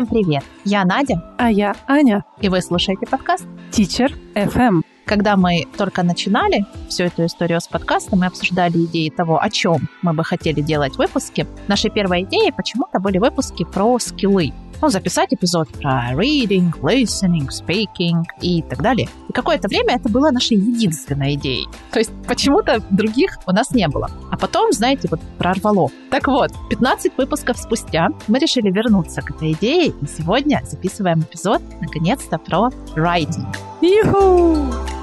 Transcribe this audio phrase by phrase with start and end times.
[0.00, 0.42] Всем привет!
[0.64, 1.22] Я Надя.
[1.36, 2.24] А я Аня.
[2.40, 4.80] И вы слушаете подкаст Teacher FM.
[5.04, 9.90] Когда мы только начинали всю эту историю с подкастом, мы обсуждали идеи того, о чем
[10.00, 11.46] мы бы хотели делать выпуски.
[11.68, 18.24] Нашей первой идеей почему-то были выпуски про скиллы ну, записать эпизод про reading, listening, speaking
[18.40, 19.08] и так далее.
[19.28, 21.66] И какое-то время это была нашей единственной идеей.
[21.92, 24.10] То есть почему-то других у нас не было.
[24.30, 25.90] А потом, знаете, вот прорвало.
[26.10, 31.62] Так вот, 15 выпусков спустя мы решили вернуться к этой идее, и сегодня записываем эпизод,
[31.80, 33.46] наконец-то, про writing.
[33.80, 34.99] Юху!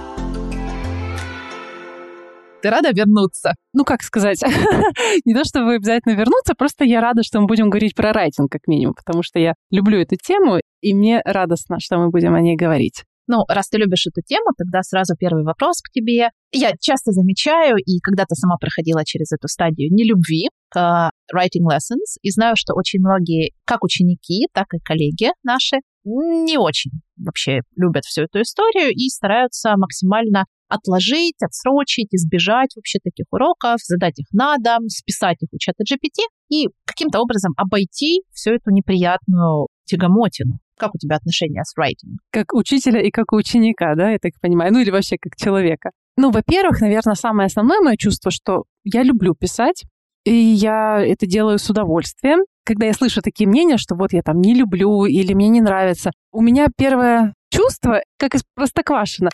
[2.62, 3.54] Ты рада вернуться?
[3.74, 4.42] Ну, как сказать,
[5.26, 8.62] не то чтобы обязательно вернуться, просто я рада, что мы будем говорить про райтинг, как
[8.68, 12.56] минимум, потому что я люблю эту тему, и мне радостно, что мы будем о ней
[12.56, 13.04] говорить.
[13.28, 16.30] Ну, раз ты любишь эту тему, тогда сразу первый вопрос к тебе.
[16.54, 22.32] Я часто замечаю, и когда-то сама проходила через эту стадию нелюбви к writing lessons, и
[22.32, 28.24] знаю, что очень многие, как ученики, так и коллеги наши, не очень вообще любят всю
[28.24, 34.88] эту историю и стараются максимально отложить, отсрочить, избежать вообще таких уроков, задать их на дом,
[34.88, 40.60] списать их у чата GPT и каким-то образом обойти всю эту неприятную тягомотину.
[40.78, 42.18] Как у тебя отношения с writing?
[42.32, 45.92] Как учителя и как ученика, да, я так понимаю, ну или вообще как человека.
[46.18, 49.84] Ну, во-первых, наверное, самое основное мое чувство, что я люблю писать,
[50.24, 52.40] и я это делаю с удовольствием.
[52.66, 56.12] Когда я слышу такие мнения, что вот я там не люблю или мне не нравится,
[56.32, 59.30] у меня первое чувство, как из Простоквашино.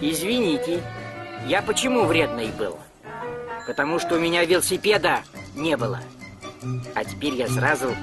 [0.00, 0.82] Извините,
[1.46, 2.76] я почему вредный был?
[3.66, 5.20] Потому что у меня велосипеда
[5.54, 6.00] не было.
[6.94, 7.94] А теперь я сразу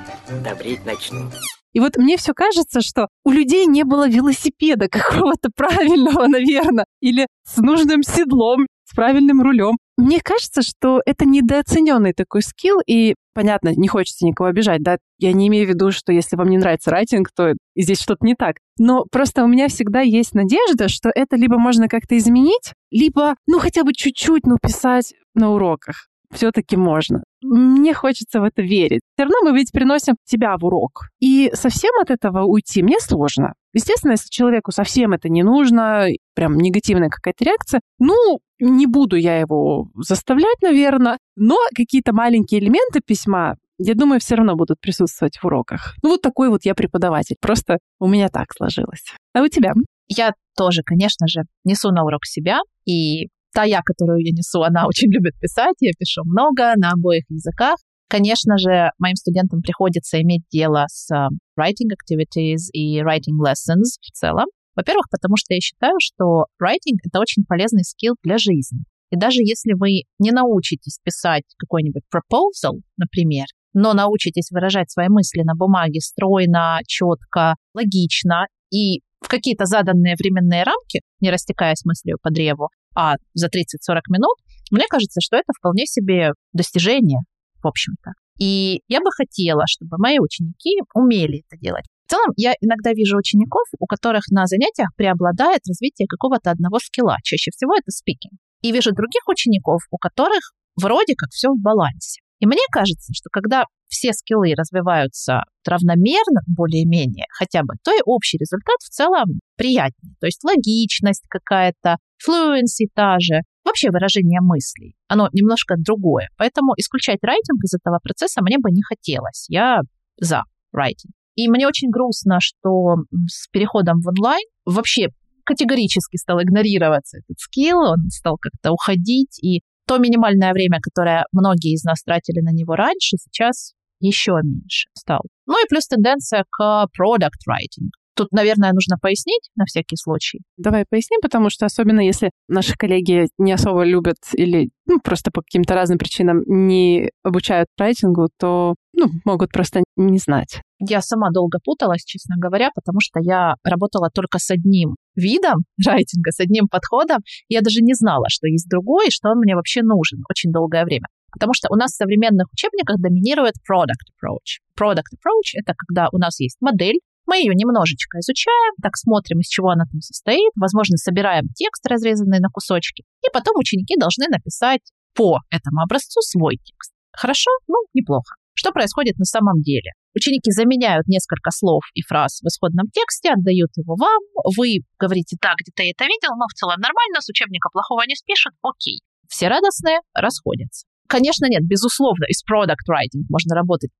[0.44, 1.30] добреть начну.
[1.74, 7.28] И вот мне все кажется, что у людей не было велосипеда какого-то правильного, наверное, или
[7.44, 9.78] с нужным седлом, с правильным рулем.
[9.98, 15.34] Мне кажется, что это недооцененный такой скилл, и, понятно, не хочется никого обижать, да, я
[15.34, 18.56] не имею в виду, что если вам не нравится райтинг, то здесь что-то не так.
[18.80, 23.60] Но просто у меня всегда есть надежда, что это либо можно как-то изменить, либо, ну,
[23.60, 27.24] хотя бы чуть-чуть, ну, писать на уроках все-таки можно.
[27.42, 29.02] Мне хочется в это верить.
[29.16, 31.08] Все равно мы ведь приносим себя в урок.
[31.20, 33.54] И совсем от этого уйти мне сложно.
[33.74, 39.40] Естественно, если человеку совсем это не нужно, прям негативная какая-то реакция, ну, не буду я
[39.40, 45.46] его заставлять, наверное, но какие-то маленькие элементы письма, я думаю, все равно будут присутствовать в
[45.46, 45.96] уроках.
[46.02, 47.36] Ну, вот такой вот я преподаватель.
[47.42, 49.04] Просто у меня так сложилось.
[49.34, 49.74] А у тебя?
[50.08, 54.86] Я тоже, конечно же, несу на урок себя, и та я, которую я несу, она
[54.86, 57.78] очень любит писать, я пишу много на обоих языках.
[58.10, 64.12] Конечно же, моим студентам приходится иметь дело с э, writing activities и writing lessons в
[64.12, 64.46] целом.
[64.76, 68.80] Во-первых, потому что я считаю, что writing— это очень полезный скилл для жизни.
[69.10, 75.42] И даже если вы не научитесь писать какой-нибудь proposal, например, но научитесь выражать свои мысли
[75.44, 82.30] на бумаге стройно, четко, логично и в какие-то заданные временные рамки, не растекаясь мыслью по
[82.30, 84.38] древу, а за 30-40 минут,
[84.72, 87.20] мне кажется, что это вполне себе достижение,
[87.62, 88.12] в общем-то.
[88.40, 91.86] И я бы хотела, чтобы мои ученики умели это делать.
[92.06, 97.18] В целом, я иногда вижу учеников, у которых на занятиях преобладает развитие какого-то одного скилла.
[97.24, 98.34] Чаще всего это спикинг.
[98.62, 100.42] И вижу других учеников, у которых
[100.76, 102.22] вроде как все в балансе.
[102.40, 108.38] И мне кажется, что когда все скиллы развиваются равномерно, более-менее хотя бы, то и общий
[108.38, 110.16] результат в целом приятнее.
[110.20, 114.96] То есть логичность какая-то, fluency та же, вообще выражение мыслей.
[115.08, 116.30] Оно немножко другое.
[116.38, 119.46] Поэтому исключать райтинг из этого процесса мне бы не хотелось.
[119.50, 119.82] Я
[120.20, 121.14] за райтинг.
[121.36, 122.96] И мне очень грустно, что
[123.28, 125.10] с переходом в онлайн вообще
[125.44, 131.74] категорически стал игнорироваться этот скилл, он стал как-то уходить, и то минимальное время, которое многие
[131.74, 135.22] из нас тратили на него раньше, сейчас еще меньше стал.
[135.46, 137.90] Ну и плюс тенденция к product writing.
[138.16, 140.40] Тут, наверное, нужно пояснить на всякий случай.
[140.58, 145.42] Давай поясним, потому что особенно если наши коллеги не особо любят или ну, просто по
[145.42, 150.62] каким-то разным причинам не обучают райтингу, то ну, могут просто не знать.
[150.80, 156.32] Я сама долго путалась, честно говоря, потому что я работала только с одним видом райтинга,
[156.32, 157.20] с одним подходом.
[157.50, 160.86] Я даже не знала, что есть другой, и что он мне вообще нужен очень долгое
[160.86, 161.08] время.
[161.32, 164.64] Потому что у нас в современных учебниках доминирует product approach.
[164.80, 169.48] Product approach— это когда у нас есть модель, мы ее немножечко изучаем, так смотрим, из
[169.48, 174.82] чего она там состоит, возможно, собираем текст, разрезанный на кусочки, и потом ученики должны написать
[175.14, 176.92] по этому образцу свой текст.
[177.12, 177.50] Хорошо?
[177.68, 178.36] Ну, неплохо.
[178.54, 179.92] Что происходит на самом деле?
[180.16, 184.22] Ученики заменяют несколько слов и фраз в исходном тексте, отдают его вам,
[184.56, 188.16] вы говорите, да, где-то я это видел, но в целом нормально, с учебника плохого не
[188.16, 189.02] спишут, окей.
[189.28, 190.88] Все радостные, расходятся.
[191.08, 193.92] Конечно, нет, безусловно, из product writing можно работать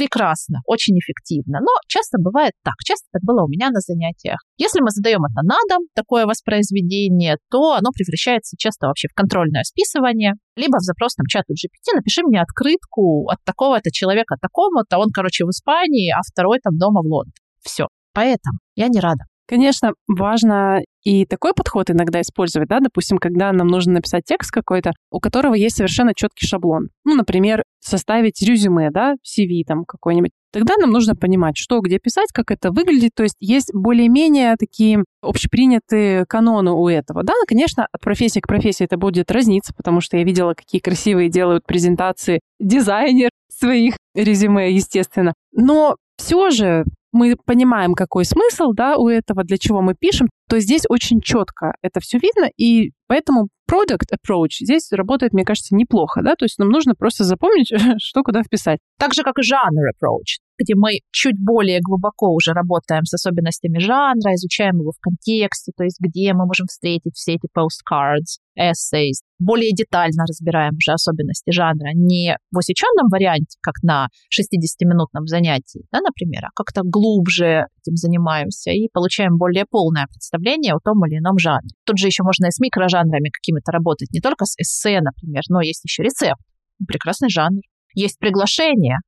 [0.00, 1.58] прекрасно, очень эффективно.
[1.60, 2.74] Но часто бывает так.
[2.82, 4.38] Часто так было у меня на занятиях.
[4.56, 9.62] Если мы задаем это на дом, такое воспроизведение, то оно превращается часто вообще в контрольное
[9.64, 15.10] списывание, либо в запрос там чату GPT, напиши мне открытку от такого-то человека такому-то, он,
[15.12, 17.32] короче, в Испании, а второй там дома в Лондоне.
[17.60, 17.88] Все.
[18.14, 19.29] Поэтому я не рада.
[19.50, 24.92] Конечно, важно и такой подход иногда использовать, да, допустим, когда нам нужно написать текст какой-то,
[25.10, 26.90] у которого есть совершенно четкий шаблон.
[27.04, 30.30] Ну, например, составить резюме, да, CV там какой-нибудь.
[30.52, 33.10] Тогда нам нужно понимать, что где писать, как это выглядит.
[33.16, 37.24] То есть есть более-менее такие общепринятые каноны у этого.
[37.24, 41.28] Да, конечно, от профессии к профессии это будет разниться, потому что я видела, какие красивые
[41.28, 45.34] делают презентации дизайнер своих резюме, естественно.
[45.52, 50.58] Но все же мы понимаем, какой смысл да, у этого, для чего мы пишем, то
[50.58, 56.22] здесь очень четко это все видно, и поэтому product approach здесь работает, мне кажется, неплохо,
[56.22, 57.72] да, то есть нам нужно просто запомнить,
[58.02, 58.78] что куда вписать.
[58.98, 63.78] Так же, как и жанр approach, где мы чуть более глубоко уже работаем с особенностями
[63.78, 69.24] жанра, изучаем его в контексте, то есть где мы можем встретить все эти postcards, essays,
[69.38, 76.00] более детально разбираем уже особенности жанра, не в усеченном варианте, как на 60-минутном занятии, да,
[76.00, 81.38] например, а как-то глубже этим занимаемся и получаем более полное представление о том или ином
[81.38, 81.70] жанре.
[81.86, 85.62] Тут же еще можно и с микрожанрами какими-то работать, не только с эссе, например, но
[85.62, 86.42] есть еще рецепт,
[86.86, 87.60] прекрасный жанр.
[87.94, 88.98] Есть приглашение,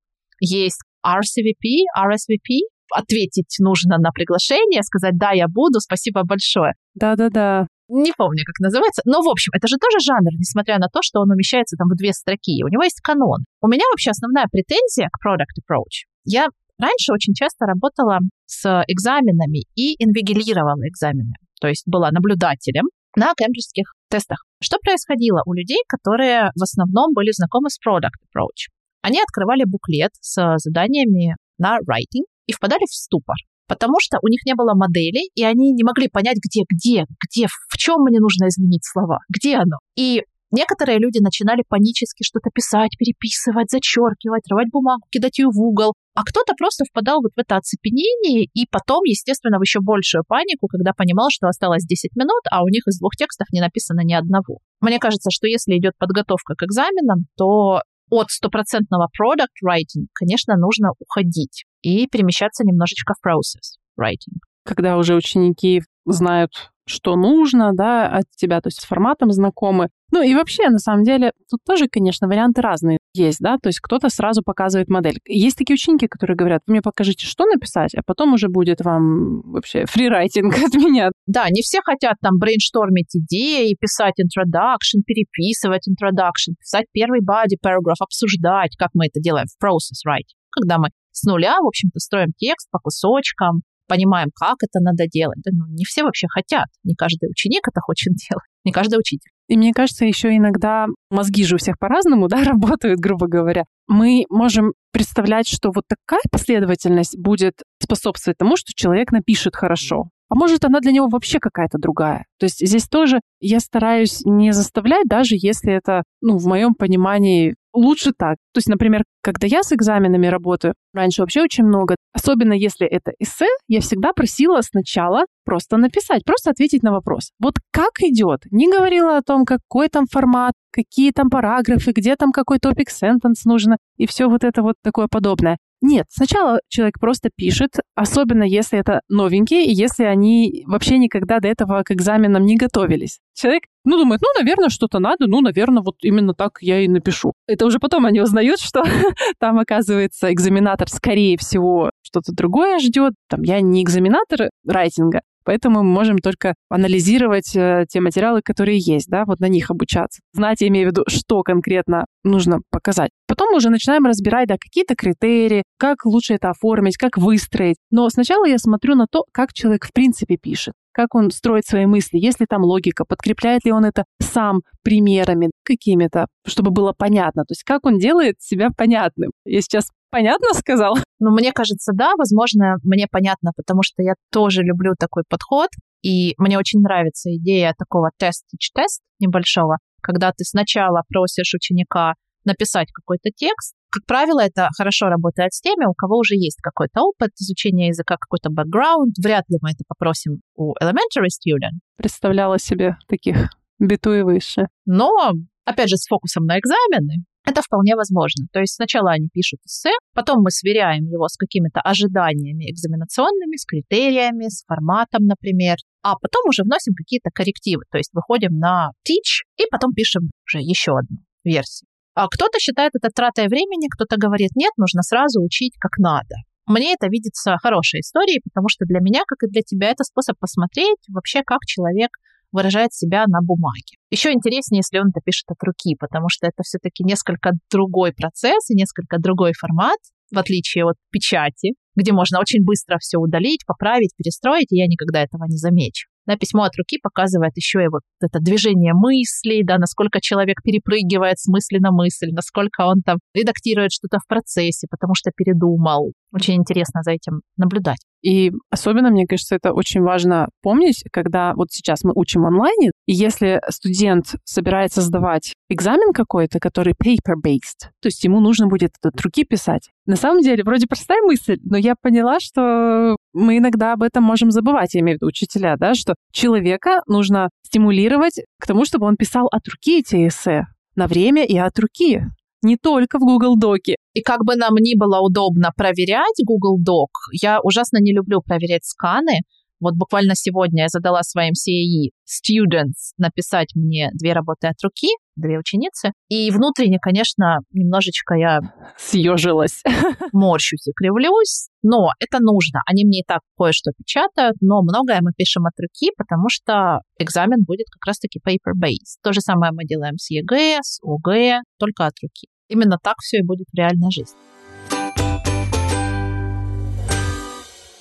[0.40, 6.72] есть RCVP, RSVP, ответить нужно на приглашение, сказать «да, я буду, спасибо большое».
[6.94, 7.66] Да-да-да.
[7.88, 9.02] Не помню, как называется.
[9.04, 11.96] Но, в общем, это же тоже жанр, несмотря на то, что он умещается там в
[11.96, 12.64] две строки.
[12.64, 13.44] У него есть канон.
[13.60, 16.08] У меня вообще основная претензия к Product Approach.
[16.24, 16.46] Я
[16.78, 21.34] раньше очень часто работала с экзаменами и инвигилировала экзамены.
[21.60, 22.84] То есть была наблюдателем
[23.16, 24.44] на кембриджских тестах.
[24.62, 28.72] Что происходило у людей, которые в основном были знакомы с Product Approach?
[29.02, 33.36] Они открывали буклет с заданиями на writing и впадали в ступор,
[33.68, 37.46] потому что у них не было модели, и они не могли понять, где, где, где,
[37.46, 39.78] в чем мне нужно изменить слова, где оно.
[39.96, 40.22] И
[40.54, 45.94] Некоторые люди начинали панически что-то писать, переписывать, зачеркивать, рвать бумагу, кидать ее в угол.
[46.14, 50.66] А кто-то просто впадал вот в это оцепенение и потом, естественно, в еще большую панику,
[50.68, 54.12] когда понимал, что осталось 10 минут, а у них из двух текстов не написано ни
[54.12, 54.58] одного.
[54.82, 57.80] Мне кажется, что если идет подготовка к экзаменам, то
[58.12, 64.36] от стопроцентного product writing, конечно, нужно уходить и перемещаться немножечко в process writing.
[64.64, 69.88] Когда уже ученики знают, что нужно, да, от тебя, то есть с форматом знакомы.
[70.10, 73.80] Ну и вообще, на самом деле, тут тоже, конечно, варианты разные есть, да, то есть
[73.80, 75.18] кто-то сразу показывает модель.
[75.26, 79.40] Есть такие ученики, которые говорят, вы мне покажите, что написать, а потом уже будет вам
[79.42, 81.10] вообще фрирайтинг от меня.
[81.26, 88.00] Да, не все хотят там брейнштормить идеи, писать introduction, переписывать introduction, писать первый body paragraph,
[88.00, 90.36] обсуждать, как мы это делаем в process writing.
[90.50, 93.62] Когда мы с нуля, в общем-то, строим текст по кусочкам,
[93.92, 95.38] понимаем, как это надо делать.
[95.44, 96.66] Да, ну, не все вообще хотят.
[96.84, 99.30] Не каждый ученик это хочет делать, не каждый учитель.
[99.48, 103.64] И мне кажется, еще иногда мозги же у всех по-разному, да, работают, грубо говоря.
[103.86, 110.08] Мы можем представлять, что вот такая последовательность будет способствовать тому, что человек напишет хорошо.
[110.30, 112.24] А может, она для него вообще какая-то другая.
[112.38, 117.54] То есть здесь тоже я стараюсь не заставлять, даже если это, ну, в моем понимании,
[117.72, 118.36] лучше так.
[118.52, 123.12] То есть, например, когда я с экзаменами работаю, раньше вообще очень много, особенно если это
[123.18, 127.30] эссе, я всегда просила сначала просто написать, просто ответить на вопрос.
[127.40, 128.40] Вот как идет?
[128.50, 133.44] Не говорила о том, какой там формат, какие там параграфы, где там какой топик сентенс
[133.44, 135.58] нужно и все вот это вот такое подобное.
[135.84, 141.48] Нет, сначала человек просто пишет, особенно если это новенькие, и если они вообще никогда до
[141.48, 143.18] этого к экзаменам не готовились.
[143.34, 147.32] Человек, ну, думает, ну, наверное, что-то надо, ну, наверное, вот именно так я и напишу.
[147.46, 148.82] Это уже потом они узнают, что
[149.38, 153.14] там, оказывается, экзаменатор, скорее всего, что-то другое ждет.
[153.28, 159.08] Там, я не экзаменатор райтинга, Поэтому мы можем только анализировать э, те материалы, которые есть,
[159.08, 160.20] да, вот на них обучаться.
[160.32, 163.10] Знать, я имею в виду, что конкретно нужно показать.
[163.32, 167.76] Потом мы уже начинаем разбирать, да, какие-то критерии, как лучше это оформить, как выстроить.
[167.90, 171.86] Но сначала я смотрю на то, как человек в принципе пишет как он строит свои
[171.86, 177.44] мысли, есть ли там логика, подкрепляет ли он это сам примерами какими-то, чтобы было понятно.
[177.44, 179.30] То есть как он делает себя понятным.
[179.46, 180.98] Я сейчас понятно сказал?
[181.18, 185.70] Ну, мне кажется, да, возможно, мне понятно, потому что я тоже люблю такой подход,
[186.02, 193.30] и мне очень нравится идея такого тест-тест небольшого, когда ты сначала просишь ученика написать какой-то
[193.34, 193.74] текст.
[193.90, 198.16] Как правило, это хорошо работает с теми, у кого уже есть какой-то опыт изучения языка,
[198.18, 199.14] какой-то бэкграунд.
[199.22, 201.80] Вряд ли мы это попросим у elementary student.
[201.96, 204.66] Представляла себе таких биту и выше.
[204.86, 205.32] Но,
[205.64, 208.46] опять же, с фокусом на экзамены, Это вполне возможно.
[208.52, 213.64] То есть сначала они пишут эссе, потом мы сверяем его с какими-то ожиданиями экзаменационными, с
[213.66, 217.82] критериями, с форматом, например, а потом уже вносим какие-то коррективы.
[217.90, 221.88] То есть выходим на teach и потом пишем уже еще одну версию.
[222.14, 226.36] А кто-то считает это тратой времени, кто-то говорит, нет, нужно сразу учить как надо.
[226.66, 230.38] Мне это видится хорошей историей, потому что для меня, как и для тебя, это способ
[230.38, 232.10] посмотреть вообще, как человек
[232.52, 233.96] выражает себя на бумаге.
[234.10, 238.68] Еще интереснее, если он это пишет от руки, потому что это все-таки несколько другой процесс
[238.68, 239.98] и несколько другой формат,
[240.30, 245.22] в отличие от печати, где можно очень быстро все удалить, поправить, перестроить, и я никогда
[245.22, 246.08] этого не замечу.
[246.26, 251.38] Да, письмо от руки показывает еще и вот это движение мыслей, да, насколько человек перепрыгивает
[251.38, 256.12] с мысли на мысль, насколько он там редактирует что-то в процессе, потому что передумал.
[256.32, 257.98] Очень интересно за этим наблюдать.
[258.22, 263.12] И особенно, мне кажется, это очень важно помнить, когда вот сейчас мы учим онлайне, и
[263.12, 269.44] если студент собирается сдавать экзамен какой-то, который paper-based, то есть ему нужно будет от руки
[269.44, 269.90] писать.
[270.06, 274.50] На самом деле, вроде простая мысль, но я поняла, что мы иногда об этом можем
[274.50, 279.16] забывать, я имею в виду учителя, да, что человека нужно стимулировать к тому, чтобы он
[279.16, 282.22] писал от руки эти эссе на время и от руки
[282.62, 283.96] не только в Google Доке.
[284.14, 287.08] И как бы нам ни было удобно проверять Google Doc,
[287.40, 289.40] я ужасно не люблю проверять сканы,
[289.82, 295.58] вот буквально сегодня я задала своим CAE students написать мне две работы от руки, две
[295.58, 296.12] ученицы.
[296.28, 298.60] И внутренне, конечно, немножечко я...
[298.96, 299.82] Съежилась.
[300.32, 302.80] Морщусь и кривлюсь, но это нужно.
[302.86, 307.64] Они мне и так кое-что печатают, но многое мы пишем от руки, потому что экзамен
[307.66, 309.18] будет как раз-таки paper-based.
[309.24, 312.51] То же самое мы делаем с ЕГЭ, с ОГЭ, только от руки.
[312.68, 314.38] Именно так все и будет в реальной жизни.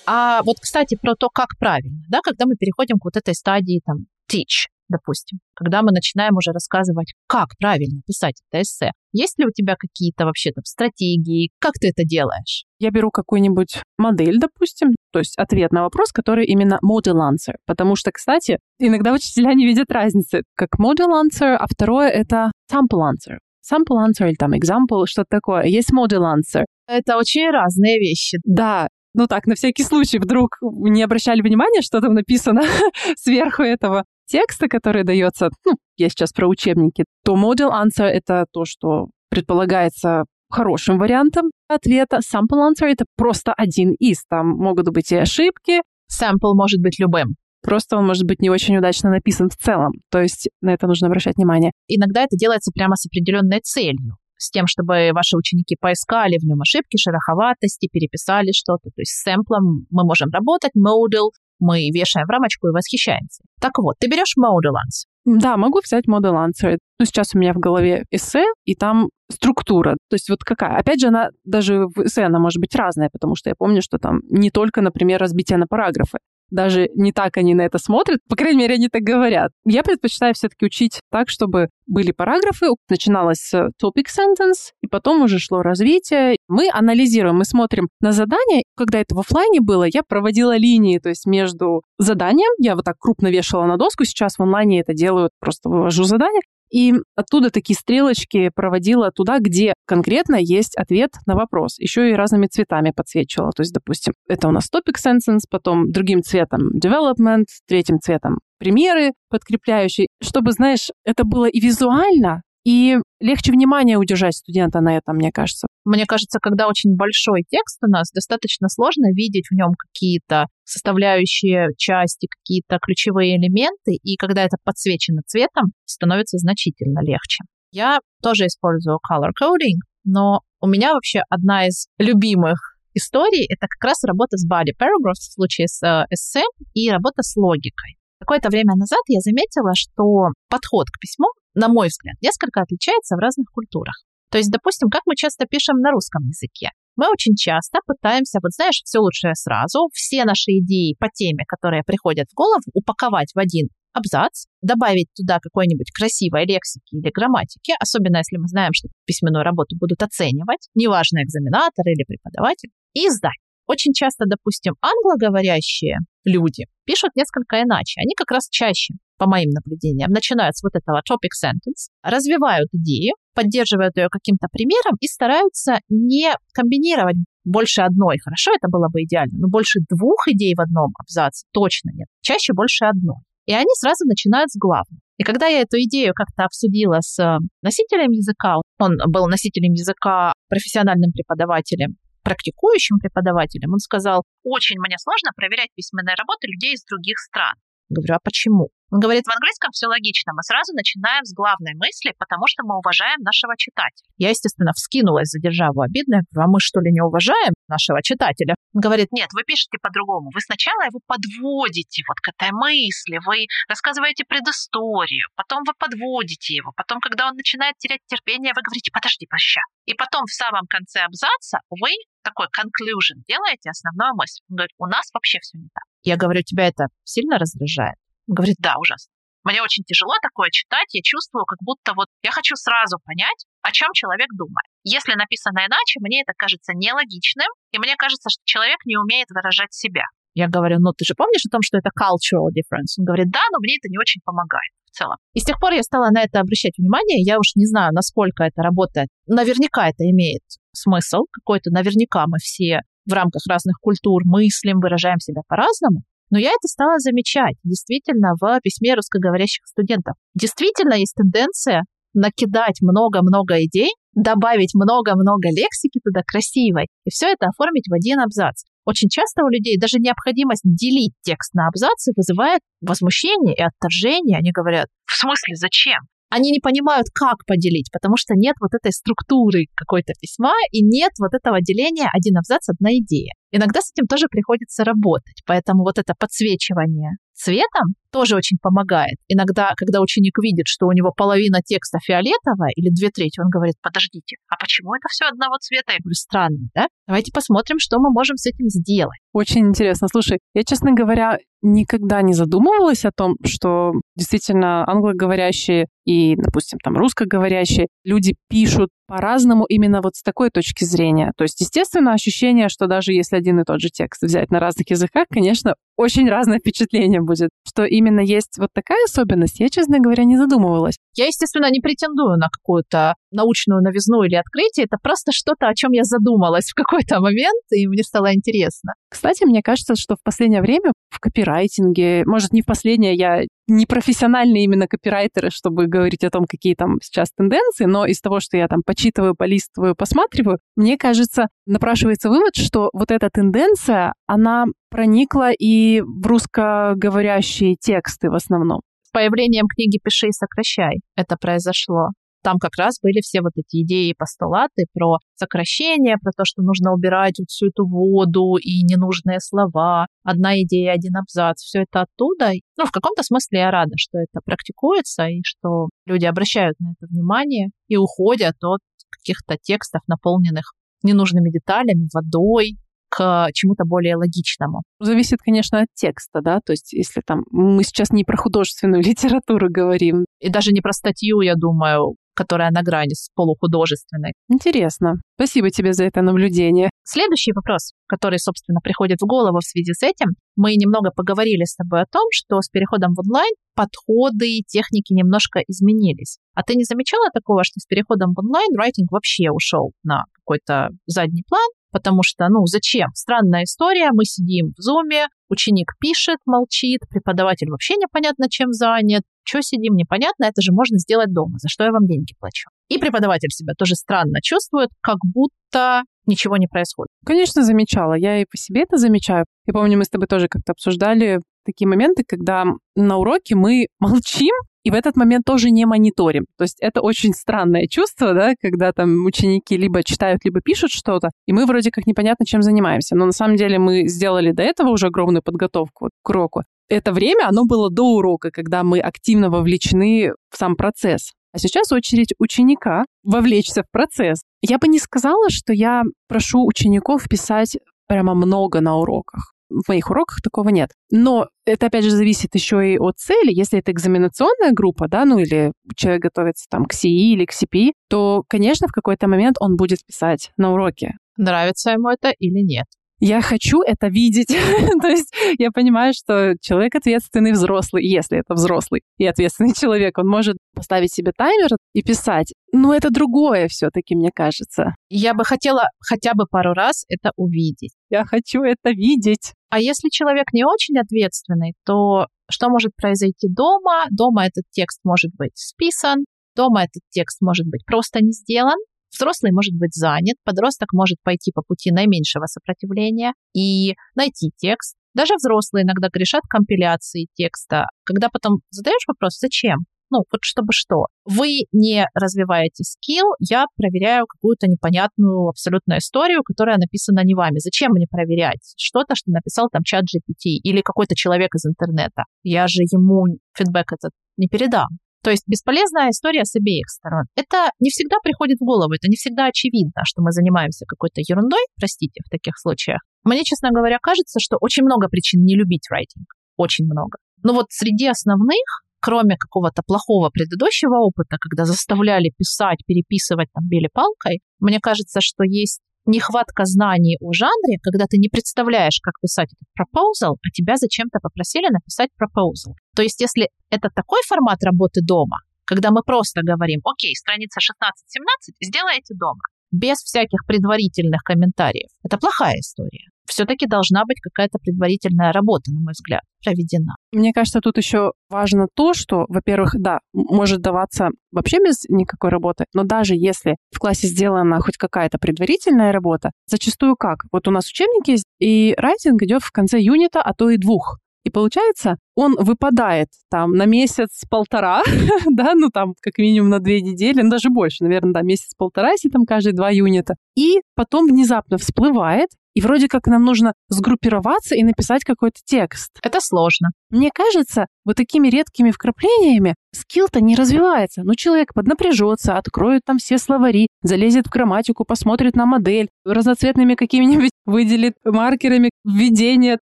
[0.06, 3.82] А вот, кстати, про то, как правильно, да, когда мы переходим к вот этой стадии,
[3.86, 8.92] там, teach, допустим, когда мы начинаем уже рассказывать, как правильно писать это эссе.
[9.14, 11.52] Есть ли у тебя какие-то вообще там стратегии?
[11.60, 12.66] Как ты это делаешь?
[12.80, 17.56] Я беру какую-нибудь модель, допустим, то есть ответ на вопрос, который именно model answer.
[17.66, 23.02] Потому что, кстати, иногда учителя не видят разницы, как model answer, а второе— это sample
[23.02, 23.38] answer.
[23.62, 25.66] Sample answer или там example, что-то такое.
[25.66, 26.66] Есть model answer.
[26.88, 28.38] Это очень разные вещи.
[28.44, 32.62] Да, ну так, на всякий случай, вдруг не обращали внимания, что там написано
[33.18, 38.66] сверху этого текста, который дается, ну, я сейчас про учебники, то model answer— это то,
[38.66, 42.20] что предполагается хорошим вариантом ответа.
[42.20, 44.24] Sample answer— это просто один из.
[44.30, 45.82] Там могут быть и ошибки.
[46.12, 47.36] Sample может быть любым.
[47.62, 49.94] Просто он может быть не очень удачно написан в целом.
[50.10, 51.72] То есть на это нужно обращать внимание.
[51.88, 56.60] Иногда это делается прямо с определенной целью с тем, чтобы ваши ученики поискали в нем
[56.62, 58.90] ошибки, шероховатости, переписали что-то.
[58.90, 63.44] То есть с сэмплом мы можем работать, model, мы вешаем в рамочку и восхищаемся.
[63.62, 65.40] Так вот, ты берешь model answer.
[65.40, 66.78] Да, могу взять model answer.
[67.00, 69.96] Ну, сейчас у меня в голове эссе, и там структура.
[70.10, 70.78] То есть вот какая?
[70.78, 74.00] Опять же, она даже в эссе она может быть разная, потому что я помню, что
[74.00, 76.18] там не только, например, разбитие на параграфы
[76.52, 79.52] даже не так они на это смотрят, по крайней мере, они так говорят.
[79.66, 85.40] Я предпочитаю все-таки учить так, чтобы были параграфы, начиналось с topic sentence, и потом уже
[85.40, 86.38] шло развитие.
[86.48, 88.64] Мы анализируем, мы смотрим на задание.
[88.78, 92.98] Когда это в офлайне было, я проводила линии, то есть между заданием, я вот так
[93.00, 96.42] крупно вешала на доску, сейчас в онлайне это делаю, просто вывожу задание,
[96.72, 101.78] и оттуда такие стрелочки проводила туда, где конкретно есть ответ на вопрос.
[101.80, 103.52] Еще и разными цветами подсвечивала.
[103.52, 109.14] То есть, допустим, это у нас topic sentence, потом другим цветом development, третьим цветом примеры
[109.30, 115.32] подкрепляющие, чтобы, знаешь, это было и визуально, и легче внимание удержать студента на этом, мне
[115.32, 115.66] кажется.
[115.84, 121.70] Мне кажется, когда очень большой текст у нас, достаточно сложно видеть в нем какие-то составляющие
[121.78, 127.44] части, какие-то ключевые элементы, и когда это подсвечено цветом, становится значительно легче.
[127.72, 133.84] Я тоже использую color coding, но у меня вообще одна из любимых историй— это как
[133.90, 137.98] раз работа с body paragraphs в случае с э, эссе и работа с логикой.
[138.20, 143.20] Какое-то время назад я заметила, что подход к письму, на мой взгляд, несколько отличается в
[143.20, 143.96] разных культурах.
[144.32, 146.70] То есть, допустим, как мы часто пишем на русском языке.
[146.96, 151.84] Мы очень часто пытаемся, вот знаешь, все лучшее сразу, все наши идеи по теме, которые
[151.84, 158.18] приходят в голову, упаковать в один абзац, добавить туда какой-нибудь красивой лексики или грамматики, особенно
[158.18, 163.40] если мы знаем, что письменную работу будут оценивать, неважно, экзаменатор или преподаватель, и сдать.
[163.68, 168.02] Очень часто, допустим, англоговорящие люди пишут несколько иначе.
[168.02, 173.16] Они как раз чаще, по моим наблюдениям, начинают с вот этого topic sentence, развивают идею,
[173.34, 178.18] поддерживают ее каким-то примером и стараются не комбинировать больше одной.
[178.20, 182.08] Хорошо, это было бы идеально, но больше двух идей в одном абзаце точно нет.
[182.22, 183.18] Чаще больше одной.
[183.46, 185.02] И они сразу начинают с главного.
[185.18, 190.34] И когда я эту идею как-то обсудила с э, носителем языка, он был носителем языка
[190.48, 197.18] профессиональным преподавателем, практикующим преподавателем, он сказал, очень мне сложно проверять письменные работы людей из других
[197.20, 197.56] стран.
[197.90, 198.70] Говорю, а почему?
[198.92, 200.34] Он говорит, в английском все логично.
[200.36, 204.04] Мы сразу начинаем с главной мысли, потому что мы уважаем нашего читателя.
[204.18, 206.16] Я, естественно, вскинулась за державу обидно.
[206.16, 208.56] Я говорю, а мы что ли не уважаем нашего читателя?
[208.76, 210.30] Он говорит, нет, вы пишете по-другому.
[210.36, 216.72] Вы сначала его подводите вот к этой мысли, вы рассказываете предысторию, потом вы подводите его,
[216.76, 219.62] потом, когда он начинает терять терпение, вы говорите, подожди, проща.
[219.86, 221.92] И потом в самом конце абзаца вы
[222.24, 224.44] такой conclusion делаете, основную мысль.
[224.50, 225.84] Он говорит, у нас вообще все не так.
[226.04, 227.96] Я говорю, тебя это сильно раздражает?
[228.28, 229.12] Говорит, да, ужасно.
[229.44, 233.72] Мне очень тяжело такое читать, я чувствую, как будто вот я хочу сразу понять, о
[233.72, 234.70] чем человек думает.
[234.84, 239.74] Если написано иначе, мне это кажется нелогичным, и мне кажется, что человек не умеет выражать
[239.74, 240.06] себя.
[240.34, 243.02] Я говорю, ну ты же помнишь о том, что это cultural difference?
[243.02, 245.18] Он говорит, да, но мне это не очень помогает в целом.
[245.34, 247.26] И с тех пор я стала на это обращать внимание.
[247.26, 249.10] Я уж не знаю, насколько это работает.
[249.26, 251.72] Наверняка это имеет смысл какой-то.
[251.72, 256.04] Наверняка мы все в рамках разных культур мыслим, выражаем себя по-разному.
[256.32, 260.16] Но я это стала замечать действительно в письме русскоговорящих студентов.
[260.34, 261.84] Действительно есть тенденция
[262.14, 268.64] накидать много-много идей, добавить много-много лексики туда красивой, и все это оформить в один абзац.
[268.86, 274.40] Очень часто у людей даже необходимость делить текст на абзацы вызывает возмущение и отторжение.
[274.40, 276.00] Они говорят, в смысле, зачем?
[276.32, 281.12] Они не понимают, как поделить, потому что нет вот этой структуры какой-то письма и нет
[281.20, 283.34] вот этого деления один абзац, одна идея.
[283.52, 289.18] Иногда с этим тоже приходится работать, поэтому вот это подсвечивание цветом тоже очень помогает.
[289.28, 293.76] Иногда, когда ученик видит, что у него половина текста фиолетовая или две трети, он говорит,
[293.82, 295.94] подождите, а почему это все одного цвета?
[295.94, 296.88] Я говорю, странно, да?
[297.08, 299.20] Давайте посмотрим, что мы можем с этим сделать.
[299.34, 300.08] Очень интересно.
[300.12, 306.98] Слушай, я, честно говоря, никогда не задумывалась о том, что действительно англоговорящие и, допустим, там
[306.98, 311.32] русскоговорящие люди пишут по-разному именно вот с такой точки зрения.
[311.38, 314.90] То есть, естественно, ощущение, что даже если один и тот же текст взять на разных
[314.90, 317.50] языках, конечно, очень разное впечатление будет.
[317.68, 320.96] Что именно есть вот такая особенность, я, честно говоря, не задумывалась.
[321.16, 324.86] Я, естественно, не претендую на какую-то научную новизну или открытие.
[324.86, 328.94] Это просто что-то, о чем я задумалась в какой-то момент, и мне стало интересно.
[329.22, 333.86] Кстати, мне кажется, что в последнее время в копирайтинге, может, не в последнее, я не
[333.86, 338.58] профессиональные именно копирайтеры, чтобы говорить о том, какие там сейчас тенденции, но из того, что
[338.58, 345.52] я там почитываю, полистываю, посматриваю, мне кажется, напрашивается вывод, что вот эта тенденция, она проникла
[345.52, 348.82] и в русскоговорящие тексты в основном.
[349.04, 352.10] С появлением книги «Пиши и сокращай» это произошло.
[352.44, 356.62] Там как раз были все вот эти идеи и постулаты про сокращение, про то, что
[356.62, 360.08] нужно убирать вот всю эту воду и ненужные слова.
[360.24, 361.62] Одна идея, один абзац.
[361.62, 362.52] Все это оттуда.
[362.78, 367.08] Ну, в каком-то смысле я рада, что это практикуется и что люди обращают на это
[367.10, 370.74] внимание и уходят от каких-то текстов, наполненных
[371.04, 372.78] ненужными деталями, водой,
[373.12, 374.84] к чему-то более логичному.
[375.00, 379.68] Зависит, конечно, от текста, да, то есть если там мы сейчас не про художественную литературу
[379.70, 380.26] говорим.
[380.40, 384.34] И даже не про статью, я думаю, которая на грани с полухудожественной.
[384.50, 385.16] Интересно.
[385.36, 386.90] Спасибо тебе за это наблюдение.
[387.04, 390.36] Следующий вопрос, который, собственно, приходит в голову в связи с этим.
[390.56, 395.14] Мы немного поговорили с тобой о том, что с переходом в онлайн подходы и техники
[395.14, 396.38] немножко изменились.
[396.54, 400.90] А ты не замечала такого, что с переходом в онлайн райтинг вообще ушел на какой-то
[401.08, 403.08] задний план, потому что, ну, зачем?
[403.14, 409.62] Странная история, мы сидим в зуме, ученик пишет, молчит, преподаватель вообще непонятно чем занят, что
[409.62, 412.70] сидим, непонятно, это же можно сделать дома, за что я вам деньги плачу.
[412.90, 417.10] И преподаватель себя тоже странно чувствует, как будто ничего не происходит.
[417.26, 418.14] Конечно, замечала.
[418.14, 419.46] Я и по себе это замечаю.
[419.66, 424.54] Я помню, мы с тобой тоже как-то обсуждали такие моменты, когда на уроке мы молчим,
[424.84, 426.46] и в этот момент тоже не мониторим.
[426.58, 431.30] То есть это очень странное чувство, да, когда там ученики либо читают, либо пишут что-то,
[431.46, 433.16] и мы вроде как непонятно, чем занимаемся.
[433.16, 436.64] Но на самом деле мы сделали до этого уже огромную подготовку к уроку.
[436.92, 441.32] Это время, оно было до урока, когда мы активно вовлечены в сам процесс.
[441.54, 444.42] А сейчас очередь ученика вовлечься в процесс.
[444.62, 447.78] Я бы не сказала, что я прошу учеников писать
[448.08, 450.90] прямо много на уроках в моих уроках такого нет.
[451.12, 453.54] Но это, опять же, зависит еще и от цели.
[453.54, 457.94] Если это экзаменационная группа, да, ну или человек готовится там к СИИ или к СИПИ,
[458.10, 461.14] то, конечно, в какой-то момент он будет писать на уроке.
[461.38, 462.86] Нравится ему это или нет.
[463.22, 464.48] Я хочу это видеть.
[465.02, 470.28] То есть я понимаю, что человек ответственный взрослый, если это взрослый и ответственный человек, он
[470.28, 472.54] может поставить себе таймер и писать.
[472.74, 474.96] Но это другое все-таки, мне кажется.
[475.10, 477.94] Я бы хотела хотя бы пару раз это увидеть.
[478.10, 479.54] Я хочу это видеть.
[479.70, 484.06] А если человек не очень ответственный, то что может произойти дома?
[484.10, 488.78] Дома этот текст может быть списан, дома этот текст может быть просто не сделан,
[489.12, 494.96] Взрослый может быть занят, подросток может пойти по пути наименьшего сопротивления и найти текст.
[495.14, 499.80] Даже взрослые иногда грешат компиляции текста, когда потом задаешь вопрос, зачем?
[500.10, 501.06] Ну, вот чтобы что.
[501.24, 507.60] Вы не развиваете скилл, я проверяю какую-то непонятную абсолютно историю, которая написана не вами.
[507.60, 512.26] Зачем мне проверять что-то, что написал там чат GPT или какой-то человек из интернета?
[512.44, 513.24] Я же ему
[513.58, 514.88] фидбэк этот не передам.
[515.24, 517.26] То есть бесполезная история с обеих сторон.
[517.36, 521.62] Это не всегда приходит в голову, это не всегда очевидно, что мы занимаемся какой-то ерундой,
[521.78, 523.02] простите, в таких случаях.
[523.24, 526.26] Мне, честно говоря, кажется, что очень много причин не любить райтинг.
[526.58, 527.18] Очень много.
[527.44, 528.66] Но вот среди основных,
[529.00, 535.44] кроме какого-то плохого предыдущего опыта, когда заставляли писать, переписывать там били палкой, мне кажется, что
[535.44, 540.76] есть нехватка знаний о жанре, когда ты не представляешь, как писать этот proposal, а тебя
[540.78, 542.74] зачем-то попросили написать proposal.
[542.96, 548.56] То есть, если это такой формат работы дома, когда мы просто говорим, окей, страница 16-17,
[548.62, 551.90] сделайте дома, без всяких предварительных комментариев.
[552.04, 556.96] Это плохая история все-таки должна быть какая-то предварительная работа, на мой взгляд, проведена.
[557.12, 562.66] Мне кажется, тут еще важно то, что, во-первых, да, может даваться вообще без никакой работы,
[562.74, 567.26] но даже если в классе сделана хоть какая-то предварительная работа, зачастую как?
[567.32, 571.00] Вот у нас учебники есть, и райтинг идет в конце юнита, а то и двух.
[571.24, 574.82] И получается, он выпадает там на месяц-полтора,
[575.30, 579.10] да, ну там как минимум на две недели, ну даже больше, наверное, да, месяц-полтора, если
[579.10, 580.16] там каждые два юнита.
[580.36, 585.92] И потом внезапно всплывает, и вроде как нам нужно сгруппироваться и написать какой-то текст.
[586.04, 586.70] Это сложно.
[586.90, 591.04] Мне кажется, вот такими редкими вкраплениями скилл-то не развивается.
[591.04, 597.32] Ну, человек поднапряжется, откроет там все словари, залезет в грамматику, посмотрит на модель, разноцветными какими-нибудь
[597.46, 599.60] выделит маркерами введение,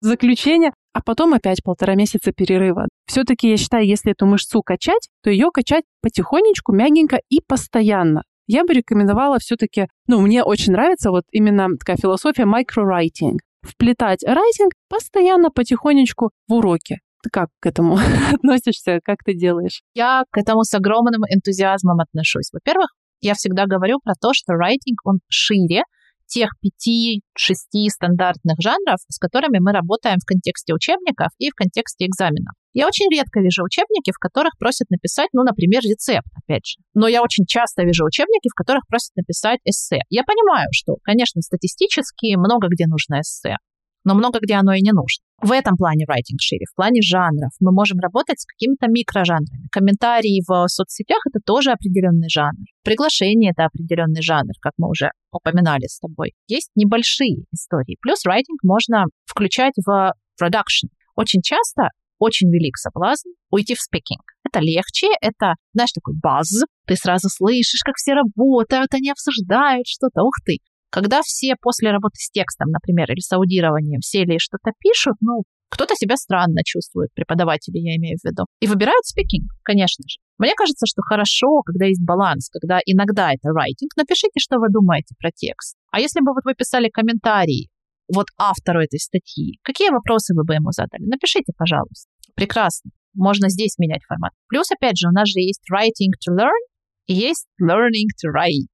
[0.00, 2.88] заключение, а потом опять полтора месяца перерыва.
[3.06, 8.64] Все-таки я считаю, если эту мышцу качать, то ее качать потихонечку, мягенько и постоянно я
[8.64, 13.36] бы рекомендовала все-таки, ну, мне очень нравится вот именно такая философия microwriting.
[13.62, 16.98] Вплетать райтинг постоянно, потихонечку в уроки.
[17.32, 17.98] Как к этому
[18.34, 19.00] относишься?
[19.04, 19.82] Как ты делаешь?
[19.94, 22.50] Я к этому с огромным энтузиазмом отношусь.
[22.52, 25.82] Во-первых, я всегда говорю про то, что райтинг, он шире,
[26.28, 32.54] тех пяти-шести стандартных жанров, с которыми мы работаем в контексте учебников и в контексте экзаменов.
[32.74, 36.76] Я очень редко вижу учебники, в которых просят написать, ну, например, рецепт, опять же.
[36.94, 40.00] Но я очень часто вижу учебники, в которых просят написать эссе.
[40.10, 43.56] Я понимаю, что, конечно, статистически много где нужно эссе
[44.04, 45.22] но много где оно и не нужно.
[45.40, 47.50] В этом плане writing шире, в плане жанров.
[47.60, 49.68] Мы можем работать с какими-то микрожанрами.
[49.70, 52.66] Комментарии в соцсетях— это тоже определенный жанр.
[52.82, 56.34] Приглашение— это определенный жанр, как мы уже упоминали с тобой.
[56.48, 57.98] Есть небольшие истории.
[58.00, 60.88] Плюс writing можно включать в production.
[61.14, 64.20] Очень часто очень велик соблазн уйти в speaking.
[64.44, 70.22] Это легче, это, знаешь, такой базз, ты сразу слышишь, как все работают, они обсуждают что-то,
[70.22, 70.58] ух ты.
[70.90, 75.42] Когда все после работы с текстом, например, или с аудированием сели и что-то пишут, ну,
[75.70, 80.16] кто-то себя странно чувствует, преподаватели я имею в виду, и выбирают спикинг, конечно же.
[80.38, 83.92] Мне кажется, что хорошо, когда есть баланс, когда иногда это writing.
[83.96, 85.76] Напишите, что вы думаете про текст.
[85.92, 87.68] А если бы вот вы писали комментарии
[88.12, 91.04] вот автору этой статьи, какие вопросы вы бы ему задали?
[91.04, 92.08] Напишите, пожалуйста.
[92.34, 92.90] Прекрасно.
[93.14, 94.32] Можно здесь менять формат.
[94.48, 96.62] Плюс, опять же, у нас же есть writing to learn
[97.06, 98.72] и есть learning to write.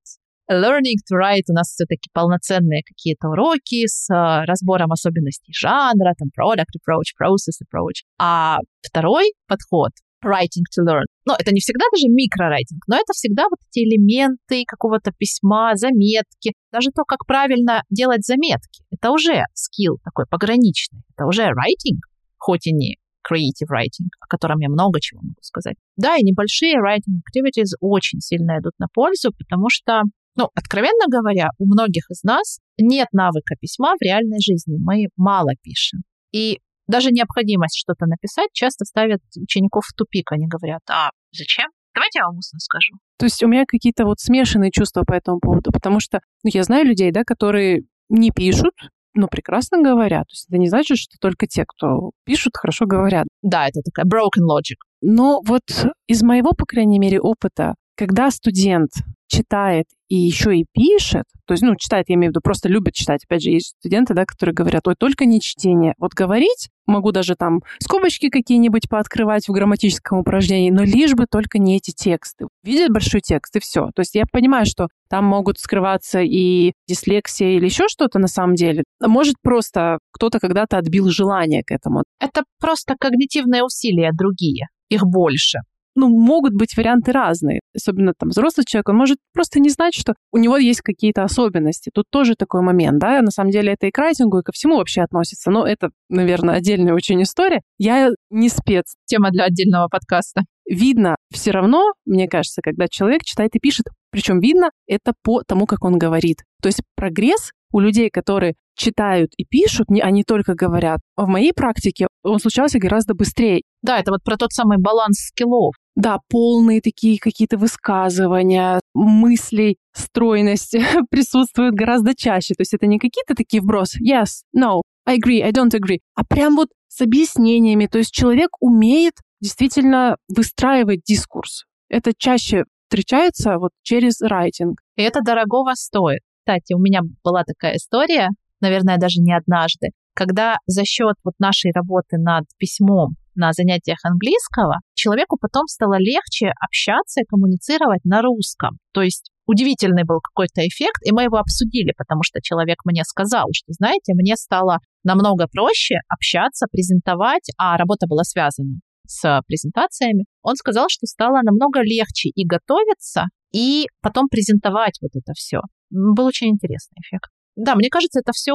[0.50, 6.28] Learning to Write у нас все-таки полноценные какие-то уроки с э, разбором особенностей жанра, там
[6.28, 8.04] product approach, process approach.
[8.18, 9.92] А второй подход
[10.24, 11.04] writing to learn.
[11.26, 16.52] Но это не всегда даже микрорайтинг, но это всегда вот эти элементы какого-то письма, заметки.
[16.72, 18.85] Даже то, как правильно делать заметки.
[18.90, 21.02] Это уже скилл такой пограничный.
[21.16, 22.00] Это уже writing,
[22.38, 25.76] хоть и не creative writing, о котором я много чего могу сказать.
[25.96, 30.02] Да, и небольшие writing activities очень сильно идут на пользу, потому что
[30.37, 34.77] ну, откровенно говоря, у многих из нас нет навыка письма в реальной жизни.
[34.79, 36.01] Мы мало пишем.
[36.33, 40.33] И даже необходимость что-то написать часто ставят учеников в тупик.
[40.33, 41.70] Они говорят, а зачем?
[41.94, 42.94] Давайте я вам устно скажу.
[43.18, 46.64] То есть у меня какие-то вот смешанные чувства по этому поводу, потому что ну, я
[46.64, 48.75] знаю людей, да, которые не пишут,
[49.14, 50.25] но прекрасно говорят.
[50.25, 53.27] То есть это не значит, что только те, кто пишут, хорошо говорят.
[53.42, 54.79] Да, это такая broken logic.
[55.01, 55.62] Но вот
[56.09, 58.90] из моего, по крайней мере, опыта когда студент
[59.28, 62.94] читает и еще и пишет, то есть, ну, читает, я имею в виду, просто любит
[62.94, 63.24] читать.
[63.24, 65.94] Опять же, есть студенты, да, которые говорят, ой, только не чтение.
[65.98, 71.59] Вот говорить, могу даже там скобочки какие-нибудь пооткрывать в грамматическом упражнении, но лишь бы только
[71.59, 72.46] не эти тексты.
[72.62, 73.90] Видят большой текст, и все.
[73.94, 78.54] То есть я понимаю, что там могут скрываться и дислексия или еще что-то на самом
[78.54, 78.85] деле.
[79.00, 82.04] Может, просто кто-то когда-то отбил желание к этому.
[82.20, 84.68] Это просто когнитивные усилия другие.
[84.88, 85.59] Их больше
[85.94, 87.61] ну, могут быть варианты разные.
[87.74, 91.90] Особенно там взрослый человек, он может просто не знать, что у него есть какие-то особенности.
[91.92, 94.76] Тут тоже такой момент, да, на самом деле это и к райтингу, и ко всему
[94.76, 95.50] вообще относится.
[95.50, 97.62] Но это, наверное, отдельная очень история.
[97.78, 98.94] Я не спец.
[99.07, 100.42] Тема для отдельного подкаста.
[100.66, 105.66] Видно все равно, мне кажется, когда человек читает и пишет, причем видно это по тому,
[105.66, 106.38] как он говорит.
[106.62, 111.00] То есть прогресс у людей, которые читают и пишут, не только говорят.
[111.16, 113.62] В моей практике он случался гораздо быстрее.
[113.83, 115.74] Да, это вот про тот самый баланс скиллов.
[115.96, 120.74] Да, полные такие какие-то высказывания, мыслей, стройность
[121.11, 122.54] присутствуют гораздо чаще.
[122.54, 126.24] То есть это не какие-то такие вбросы yes, no, I agree, I don't agree, а
[126.24, 127.87] прям вот с объяснениями.
[127.87, 131.64] То есть человек умеет действительно выстраивать дискурс.
[131.88, 134.80] Это чаще встречается вот через райтинг.
[134.96, 136.20] И это дорогого стоит.
[136.40, 138.28] Кстати, у меня была такая история,
[138.61, 144.81] наверное, даже не однажды, когда за счет вот нашей работы над письмом на занятиях английского,
[144.94, 148.79] человеку потом стало легче общаться и коммуницировать на русском.
[148.92, 153.47] То есть удивительный был какой-то эффект, и мы его обсудили, потому что человек мне сказал,
[153.53, 160.25] что, знаете, мне стало намного проще общаться, презентовать, а работа была связана с презентациями.
[160.42, 165.61] Он сказал, что стало намного легче и готовиться, и потом презентовать вот это все.
[165.90, 167.31] Был очень интересный эффект.
[167.57, 168.55] Да, мне кажется, это все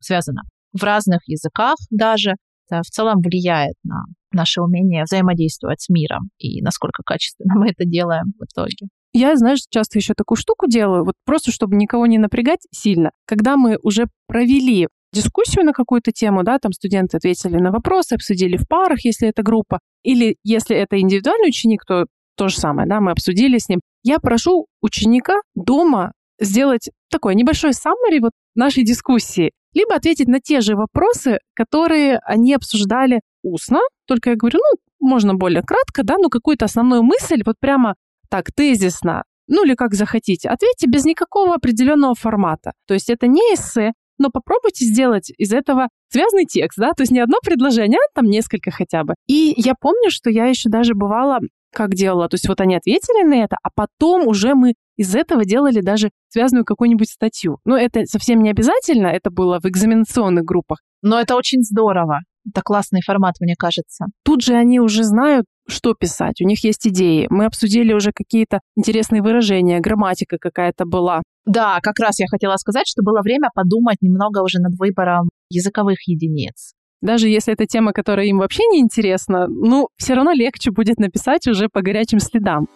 [0.00, 0.42] связано.
[0.72, 2.34] В разных языках даже
[2.68, 7.84] это в целом влияет на наше умение взаимодействовать с миром и насколько качественно мы это
[7.84, 8.88] делаем в итоге.
[9.12, 13.12] Я, знаешь, часто еще такую штуку делаю, вот просто чтобы никого не напрягать сильно.
[13.26, 18.58] Когда мы уже провели дискуссию на какую-то тему, да, там студенты ответили на вопросы, обсудили
[18.58, 22.04] в парах, если это группа, или если это индивидуальный ученик, то
[22.36, 23.80] то же самое, да, мы обсудили с ним.
[24.02, 30.62] Я прошу ученика дома сделать такое небольшое summary вот нашей дискуссии, либо ответить на те
[30.62, 36.30] же вопросы, которые они обсуждали устно, только я говорю, ну, можно более кратко, да, но
[36.30, 37.94] какую-то основную мысль, вот прямо
[38.30, 42.72] так тезисно, ну или как захотите, ответьте без никакого определенного формата.
[42.86, 47.12] То есть это не эссе, но попробуйте сделать из этого связанный текст, да, то есть
[47.12, 49.14] не одно предложение, а там несколько хотя бы.
[49.26, 51.38] И я помню, что я еще даже бывала
[51.76, 52.26] как делала.
[52.28, 56.10] То есть вот они ответили на это, а потом уже мы из этого делали даже
[56.28, 57.58] связанную какую-нибудь статью.
[57.66, 60.78] Но это совсем не обязательно, это было в экзаменационных группах.
[61.02, 62.20] Но это очень здорово.
[62.48, 64.06] Это классный формат, мне кажется.
[64.24, 67.26] Тут же они уже знают, что писать, у них есть идеи.
[67.28, 71.22] Мы обсудили уже какие-то интересные выражения, грамматика какая-то была.
[71.44, 76.08] Да, как раз я хотела сказать, что было время подумать немного уже над выбором языковых
[76.08, 76.72] единиц.
[77.02, 81.46] Даже если это тема, которая им вообще не интересна, ну, все равно легче будет написать
[81.46, 82.68] уже по горячим следам.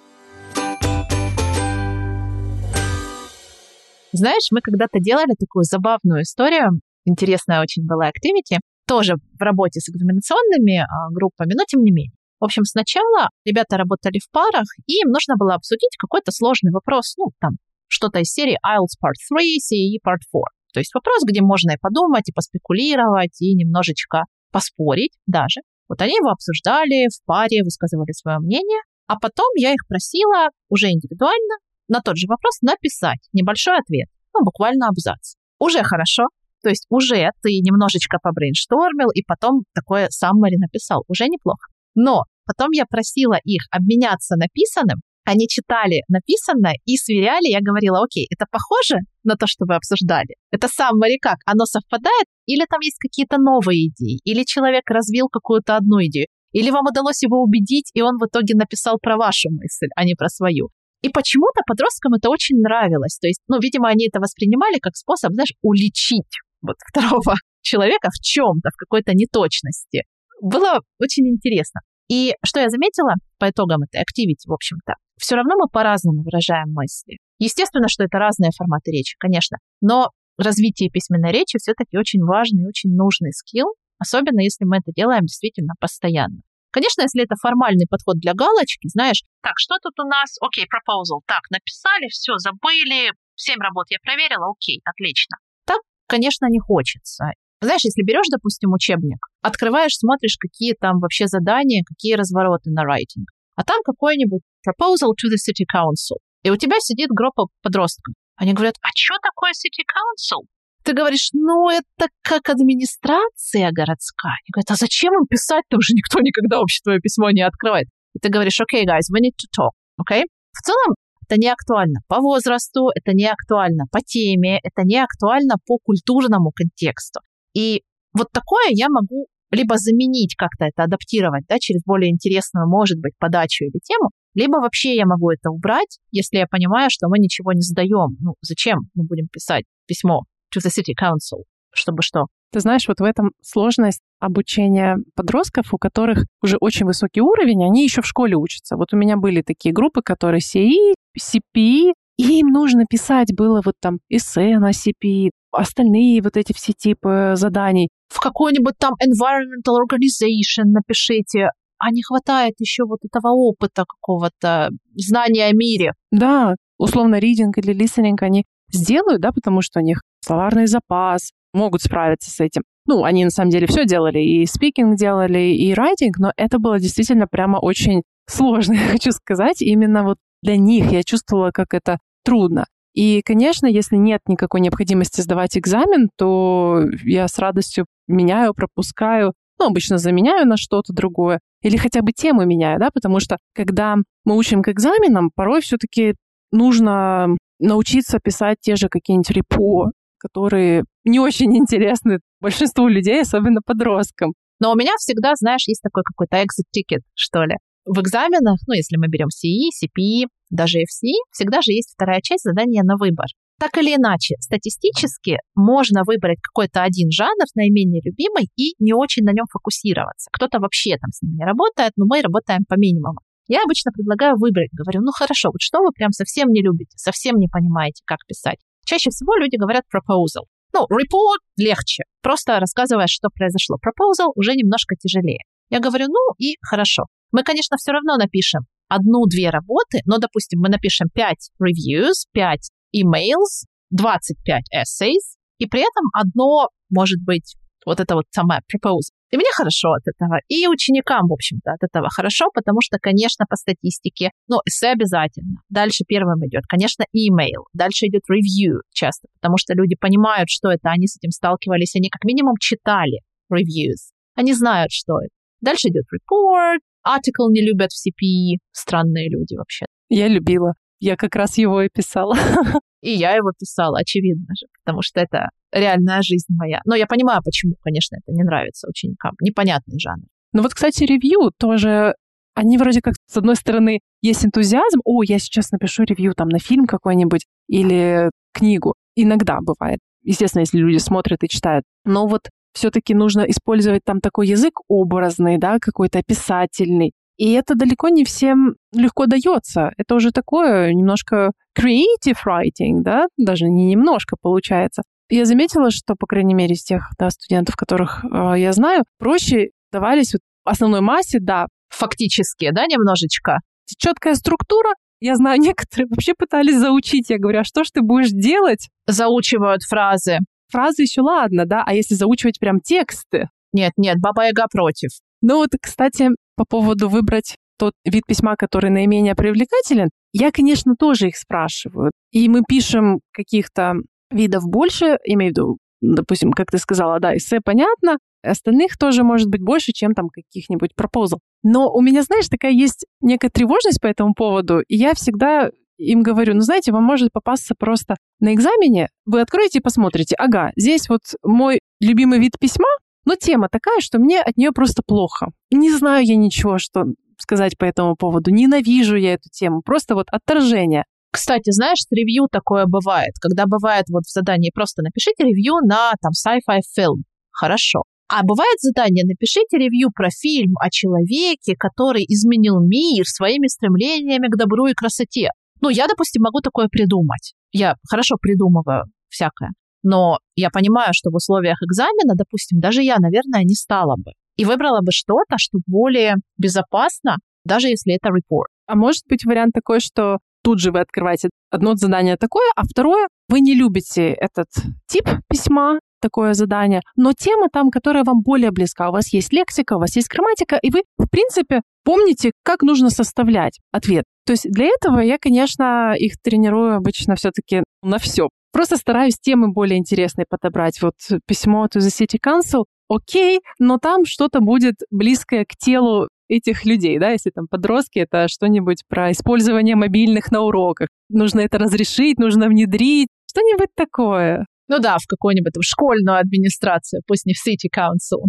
[4.12, 9.88] Знаешь, мы когда-то делали такую забавную историю, интересная очень была активити, тоже в работе с
[9.88, 12.12] экзаменационными а, группами, но тем не менее.
[12.40, 17.14] В общем, сначала ребята работали в парах, и им нужно было обсудить какой-то сложный вопрос,
[17.18, 17.52] ну, там,
[17.86, 20.59] что-то из серии IELTS Part 3, CAE Part 4.
[20.72, 25.60] То есть вопрос, где можно и подумать, и поспекулировать, и немножечко поспорить даже.
[25.88, 30.88] Вот они его обсуждали в паре, высказывали свое мнение, а потом я их просила уже
[30.90, 31.56] индивидуально
[31.88, 35.34] на тот же вопрос написать небольшой ответ, ну, буквально абзац.
[35.58, 36.28] Уже хорошо,
[36.62, 41.04] то есть уже ты немножечко побрейнштормил и потом такое саммари написал.
[41.08, 41.66] Уже неплохо.
[41.94, 47.48] Но потом я просила их обменяться написанным, они читали написанное и сверяли.
[47.48, 50.34] Я говорила, окей, это похоже на то, что вы обсуждали?
[50.50, 51.38] Это сам как?
[51.46, 52.26] Оно совпадает?
[52.46, 54.18] Или там есть какие-то новые идеи?
[54.24, 56.26] Или человек развил какую-то одну идею?
[56.52, 60.14] Или вам удалось его убедить, и он в итоге написал про вашу мысль, а не
[60.14, 60.70] про свою?
[61.02, 63.18] И почему-то подросткам это очень нравилось.
[63.20, 68.20] То есть, ну, видимо, они это воспринимали как способ, знаешь, уличить вот второго человека в
[68.20, 70.02] чем-то, в какой-то неточности.
[70.42, 71.80] Было очень интересно.
[72.10, 76.72] И что я заметила по итогам этой активити, в общем-то, все равно мы по-разному выражаем
[76.72, 77.18] мысли.
[77.38, 82.66] Естественно, что это разные форматы речи, конечно, но развитие письменной речи все-таки очень важный и
[82.66, 86.40] очень нужный скилл, особенно если мы это делаем действительно постоянно.
[86.72, 90.34] Конечно, если это формальный подход для галочки, знаешь, так, что тут у нас?
[90.40, 91.20] Окей, okay, proposal.
[91.26, 95.36] Так, написали, все, забыли, семь работ я проверила, окей, отлично.
[95.64, 97.30] Так, конечно, не хочется.
[97.60, 103.28] Знаешь, если берешь, допустим, учебник, открываешь, смотришь, какие там вообще задания, какие развороты на райтинг.
[103.56, 106.16] а там какой-нибудь proposal to the city council.
[106.42, 108.14] И у тебя сидит группа подростков.
[108.36, 110.46] Они говорят, а что такое city council?
[110.82, 114.32] Ты говоришь, ну, это как администрация городская.
[114.40, 115.64] Они говорят, а зачем им писать?
[115.68, 117.88] Там же никто никогда вообще твое письмо не открывает.
[118.14, 120.22] И ты говоришь, окей, okay, guys, we need to talk, окей?
[120.22, 120.26] Okay?
[120.52, 120.94] В целом,
[121.28, 126.50] это не актуально по возрасту, это не актуально по теме, это не актуально по культурному
[126.50, 127.20] контексту.
[127.54, 127.82] И
[128.12, 133.14] вот такое я могу либо заменить как-то это, адаптировать, да, через более интересную, может быть,
[133.18, 137.52] подачу или тему, либо вообще я могу это убрать, если я понимаю, что мы ничего
[137.52, 138.16] не задаем.
[138.20, 140.22] Ну, зачем мы будем писать письмо
[140.54, 142.26] to the city council, чтобы что?
[142.52, 147.84] Ты знаешь, вот в этом сложность обучения подростков, у которых уже очень высокий уровень, они
[147.84, 148.76] еще в школе учатся.
[148.76, 153.74] Вот у меня были такие группы, которые CE, CPE, и им нужно писать было вот
[153.80, 157.88] там эссе на CPE, остальные вот эти все типы заданий.
[158.08, 165.46] В какой-нибудь там environmental organization напишите, а не хватает еще вот этого опыта какого-то, знания
[165.46, 165.92] о мире.
[166.10, 171.82] Да, условно, reading или listening они сделают, да, потому что у них словарный запас, могут
[171.82, 172.62] справиться с этим.
[172.86, 176.78] Ну, они на самом деле все делали, и speaking делали, и writing, но это было
[176.78, 179.62] действительно прямо очень сложно, я хочу сказать.
[179.62, 182.66] Именно вот для них я чувствовала, как это трудно.
[182.94, 189.66] И, конечно, если нет никакой необходимости сдавать экзамен, то я с радостью меняю, пропускаю, ну,
[189.66, 194.36] обычно заменяю на что-то другое, или хотя бы тему меняю, да, потому что когда мы
[194.36, 196.14] учим к экзаменам, порой все-таки
[196.50, 204.32] нужно научиться писать те же какие-нибудь репо, которые не очень интересны большинству людей, особенно подросткам.
[204.60, 206.36] Но у меня всегда, знаешь, есть такой какой-то
[206.74, 207.56] ticket, что ли.
[207.86, 212.44] В экзаменах, ну, если мы берем CE, CPE, даже FC, всегда же есть вторая часть
[212.44, 213.26] задания на выбор.
[213.58, 219.32] Так или иначе, статистически можно выбрать какой-то один жанр, наименее любимый, и не очень на
[219.32, 220.30] нем фокусироваться.
[220.32, 223.20] Кто-то вообще там с ним не работает, но мы работаем по минимуму.
[223.48, 227.36] Я обычно предлагаю выбрать, говорю, ну хорошо, вот что вы прям совсем не любите, совсем
[227.36, 228.58] не понимаете, как писать.
[228.86, 230.48] Чаще всего люди говорят proposal.
[230.72, 233.76] Ну, report легче, просто рассказывая, что произошло.
[233.76, 235.40] Proposal уже немножко тяжелее.
[235.68, 237.04] Я говорю, ну и хорошо.
[237.32, 243.64] Мы, конечно, все равно напишем одну-две работы, но, допустим, мы напишем 5 reviews, 5 emails,
[243.90, 249.14] 25 essays, и при этом одно, может быть, вот это вот самое proposal.
[249.30, 253.46] И мне хорошо от этого, и ученикам, в общем-то, от этого хорошо, потому что, конечно,
[253.48, 255.62] по статистике, ну, эссе обязательно.
[255.68, 260.90] Дальше первым идет, конечно, email, дальше идет review часто, потому что люди понимают, что это,
[260.90, 263.20] они с этим сталкивались, они как минимум читали
[263.52, 265.30] reviews, они знают, что это.
[265.60, 269.86] Дальше идет report, article не любят в CPE, странные люди вообще.
[270.08, 270.74] Я любила.
[270.98, 272.36] Я как раз его и писала.
[273.02, 276.82] И я его писала, очевидно же, потому что это реальная жизнь моя.
[276.84, 279.32] Но я понимаю, почему, конечно, это не нравится ученикам.
[279.40, 280.24] Непонятный жанр.
[280.52, 282.14] Ну вот, кстати, ревью тоже
[282.54, 286.58] они вроде как, с одной стороны, есть энтузиазм, о, я сейчас напишу ревью там на
[286.58, 288.94] фильм какой-нибудь или книгу.
[289.16, 290.00] Иногда бывает.
[290.22, 291.84] Естественно, если люди смотрят и читают.
[292.04, 297.12] Но вот все-таки нужно использовать там такой язык образный, да, какой-то описательный.
[297.36, 299.92] И это далеко не всем легко дается.
[299.96, 305.02] Это уже такое немножко creative writing, да, даже не немножко получается.
[305.30, 309.70] Я заметила, что, по крайней мере, из тех да, студентов, которых э, я знаю, проще
[309.92, 311.68] давались вот основной массе, да.
[311.88, 313.60] Фактически, да, немножечко?
[313.96, 314.90] Четкая структура.
[315.20, 317.30] Я знаю, некоторые вообще пытались заучить.
[317.30, 318.88] Я говорю, а что ж ты будешь делать?
[319.06, 320.40] Заучивают фразы.
[320.70, 323.48] Фразы еще ладно, да, а если заучивать прям тексты?
[323.72, 325.10] Нет, нет, Баба Яга против.
[325.42, 331.28] Ну вот, кстати, по поводу выбрать тот вид письма, который наименее привлекателен, я, конечно, тоже
[331.28, 332.10] их спрашиваю.
[332.30, 333.94] И мы пишем каких-то
[334.30, 339.48] видов больше, имею в виду, допустим, как ты сказала, да, эссе понятно, остальных тоже может
[339.48, 341.40] быть больше, чем там каких-нибудь пропозал.
[341.62, 346.22] Но у меня, знаешь, такая есть некая тревожность по этому поводу, и я всегда им
[346.22, 351.08] говорю, ну, знаете, вам может попасться просто на экзамене, вы откроете и посмотрите, ага, здесь
[351.08, 352.88] вот мой любимый вид письма,
[353.24, 355.48] но тема такая, что мне от нее просто плохо.
[355.70, 357.04] Не знаю я ничего, что
[357.38, 358.50] сказать по этому поводу.
[358.50, 359.82] Ненавижу я эту тему.
[359.82, 361.04] Просто вот отторжение.
[361.32, 363.32] Кстати, знаешь, ревью такое бывает.
[363.40, 367.24] Когда бывает вот в задании просто напишите ревью на там sci-fi фильм.
[367.50, 368.02] Хорошо.
[368.28, 374.56] А бывает задание, напишите ревью про фильм о человеке, который изменил мир своими стремлениями к
[374.56, 375.50] добру и красоте.
[375.80, 377.54] Ну, я, допустим, могу такое придумать.
[377.72, 379.70] Я хорошо придумываю всякое.
[380.02, 384.32] Но я понимаю, что в условиях экзамена, допустим, даже я, наверное, не стала бы.
[384.56, 388.70] И выбрала бы что-то, что более безопасно, даже если это репорт.
[388.86, 393.28] А может быть вариант такой, что тут же вы открываете одно задание такое, а второе,
[393.48, 394.68] вы не любите этот
[395.06, 399.08] тип письма, такое задание, но тема там, которая вам более близка.
[399.08, 403.10] У вас есть лексика, у вас есть грамматика, и вы, в принципе, помните, как нужно
[403.10, 404.24] составлять ответ.
[404.46, 408.48] То есть для этого я, конечно, их тренирую обычно все-таки на все.
[408.72, 411.00] Просто стараюсь темы более интересные подобрать.
[411.02, 411.14] Вот
[411.46, 417.18] письмо to the City Council, окей, но там что-то будет близкое к телу этих людей,
[417.18, 421.08] да, если там подростки, это что-нибудь про использование мобильных на уроках.
[421.28, 424.66] Нужно это разрешить, нужно внедрить, что-нибудь такое.
[424.88, 428.42] Ну да, в какую-нибудь школьную администрацию, пусть не в City Council.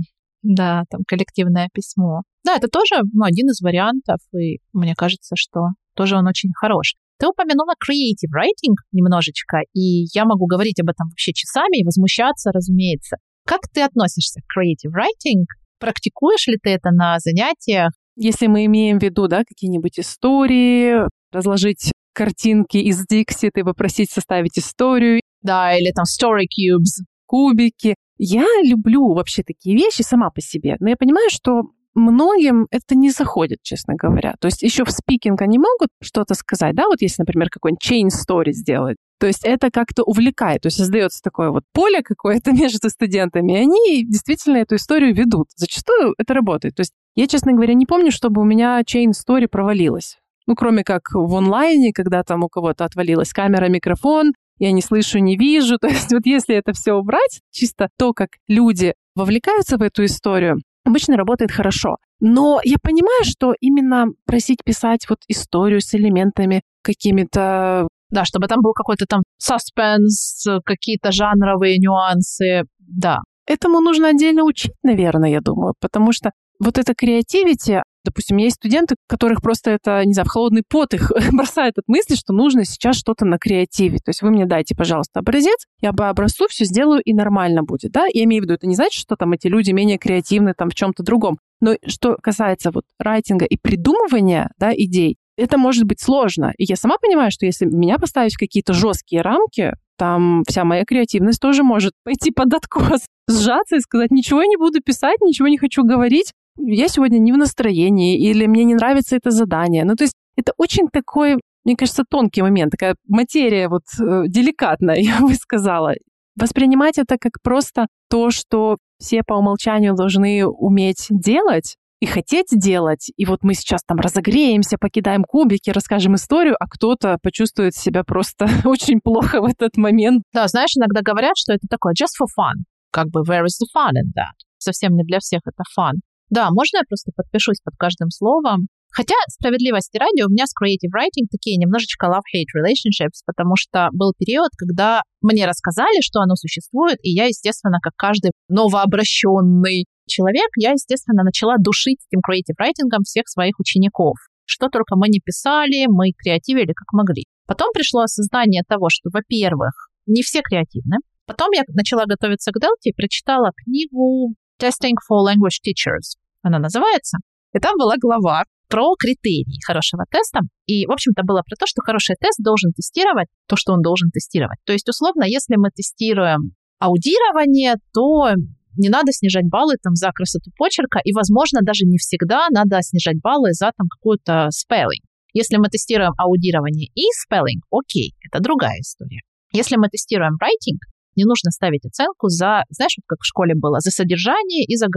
[0.43, 2.21] Да, там коллективное письмо.
[2.43, 6.95] Да, это тоже ну, один из вариантов, и мне кажется, что тоже он очень хорош.
[7.19, 12.51] Ты упомянула creative writing немножечко, и я могу говорить об этом вообще часами и возмущаться,
[12.51, 13.17] разумеется.
[13.45, 15.45] Как ты относишься к creative writing?
[15.79, 17.91] Практикуешь ли ты это на занятиях?
[18.15, 24.57] Если мы имеем в виду, да, какие-нибудь истории, разложить картинки из Dixit и попросить составить
[24.57, 25.21] историю.
[25.41, 27.03] Да, или там story cubes.
[27.25, 27.95] Кубики.
[28.23, 31.63] Я люблю вообще такие вещи сама по себе, но я понимаю, что
[31.95, 34.35] многим это не заходит, честно говоря.
[34.39, 38.09] То есть еще в спикинг они могут что-то сказать, да, вот если, например, какой-нибудь chain
[38.09, 38.97] story сделать.
[39.19, 43.61] То есть это как-то увлекает, то есть создается такое вот поле какое-то между студентами, и
[43.63, 45.47] они действительно эту историю ведут.
[45.55, 46.75] Зачастую это работает.
[46.75, 50.19] То есть я, честно говоря, не помню, чтобы у меня chain story провалилась.
[50.45, 55.19] Ну, кроме как в онлайне, когда там у кого-то отвалилась камера, микрофон, я не слышу,
[55.19, 55.77] не вижу.
[55.81, 60.57] То есть вот если это все убрать, чисто то, как люди вовлекаются в эту историю,
[60.85, 61.97] обычно работает хорошо.
[62.19, 67.87] Но я понимаю, что именно просить писать вот историю с элементами какими-то...
[68.11, 72.63] Да, чтобы там был какой-то там саспенс, какие-то жанровые нюансы.
[72.79, 73.19] Да.
[73.47, 78.95] Этому нужно отдельно учить, наверное, я думаю, потому что вот это креативити, Допустим, есть студенты,
[79.07, 82.95] которых просто это, не знаю, в холодный пот их бросает от мысли, что нужно сейчас
[82.95, 83.97] что-то на креативе.
[83.97, 87.91] То есть вы мне дайте, пожалуйста, образец, я по образцу все сделаю и нормально будет,
[87.91, 88.05] да?
[88.11, 90.75] Я имею в виду, это не значит, что там эти люди менее креативны там в
[90.75, 91.37] чем-то другом.
[91.59, 96.53] Но что касается вот райтинга и придумывания, да, идей, это может быть сложно.
[96.57, 100.83] И я сама понимаю, что если меня поставить в какие-то жесткие рамки, там вся моя
[100.83, 105.47] креативность тоже может пойти под откос, сжаться и сказать, ничего я не буду писать, ничего
[105.47, 109.83] не хочу говорить, я сегодня не в настроении, или мне не нравится это задание.
[109.85, 114.95] Ну, то есть это очень такой, мне кажется, тонкий момент, такая материя вот э, деликатная,
[114.99, 115.93] я бы сказала.
[116.35, 123.11] Воспринимать это как просто то, что все по умолчанию должны уметь делать, и хотеть делать.
[123.15, 128.47] И вот мы сейчас там разогреемся, покидаем кубики, расскажем историю, а кто-то почувствует себя просто
[128.65, 130.23] очень плохо в этот момент.
[130.33, 132.63] Да, знаешь, иногда говорят, что это такое just for fun.
[132.91, 134.33] Как бы where is the fun in that?
[134.57, 135.99] Совсем не для всех это fun.
[136.31, 138.67] Да, можно я просто подпишусь под каждым словом?
[138.93, 144.13] Хотя, справедливости ради, у меня с creative writing такие немножечко love-hate relationships, потому что был
[144.17, 150.71] период, когда мне рассказали, что оно существует, и я, естественно, как каждый новообращенный человек, я,
[150.71, 154.15] естественно, начала душить этим creative writing всех своих учеников.
[154.45, 157.25] Что только мы не писали, мы креативили как могли.
[157.45, 160.97] Потом пришло осознание того, что, во-первых, не все креативны.
[161.25, 167.17] Потом я начала готовиться к Делте и прочитала книгу Testing for Language Teachers она называется.
[167.53, 170.39] И там была глава про критерии хорошего теста.
[170.65, 174.09] И, в общем-то, было про то, что хороший тест должен тестировать то, что он должен
[174.09, 174.59] тестировать.
[174.65, 178.31] То есть, условно, если мы тестируем аудирование, то
[178.77, 183.19] не надо снижать баллы там за красоту почерка, и, возможно, даже не всегда надо снижать
[183.21, 185.03] баллы за там какую-то spelling.
[185.33, 189.21] Если мы тестируем аудирование и spelling, окей, это другая история.
[189.53, 190.79] Если мы тестируем writing,
[191.15, 194.87] не нужно ставить оценку за, знаешь, вот как в школе было, за содержание и за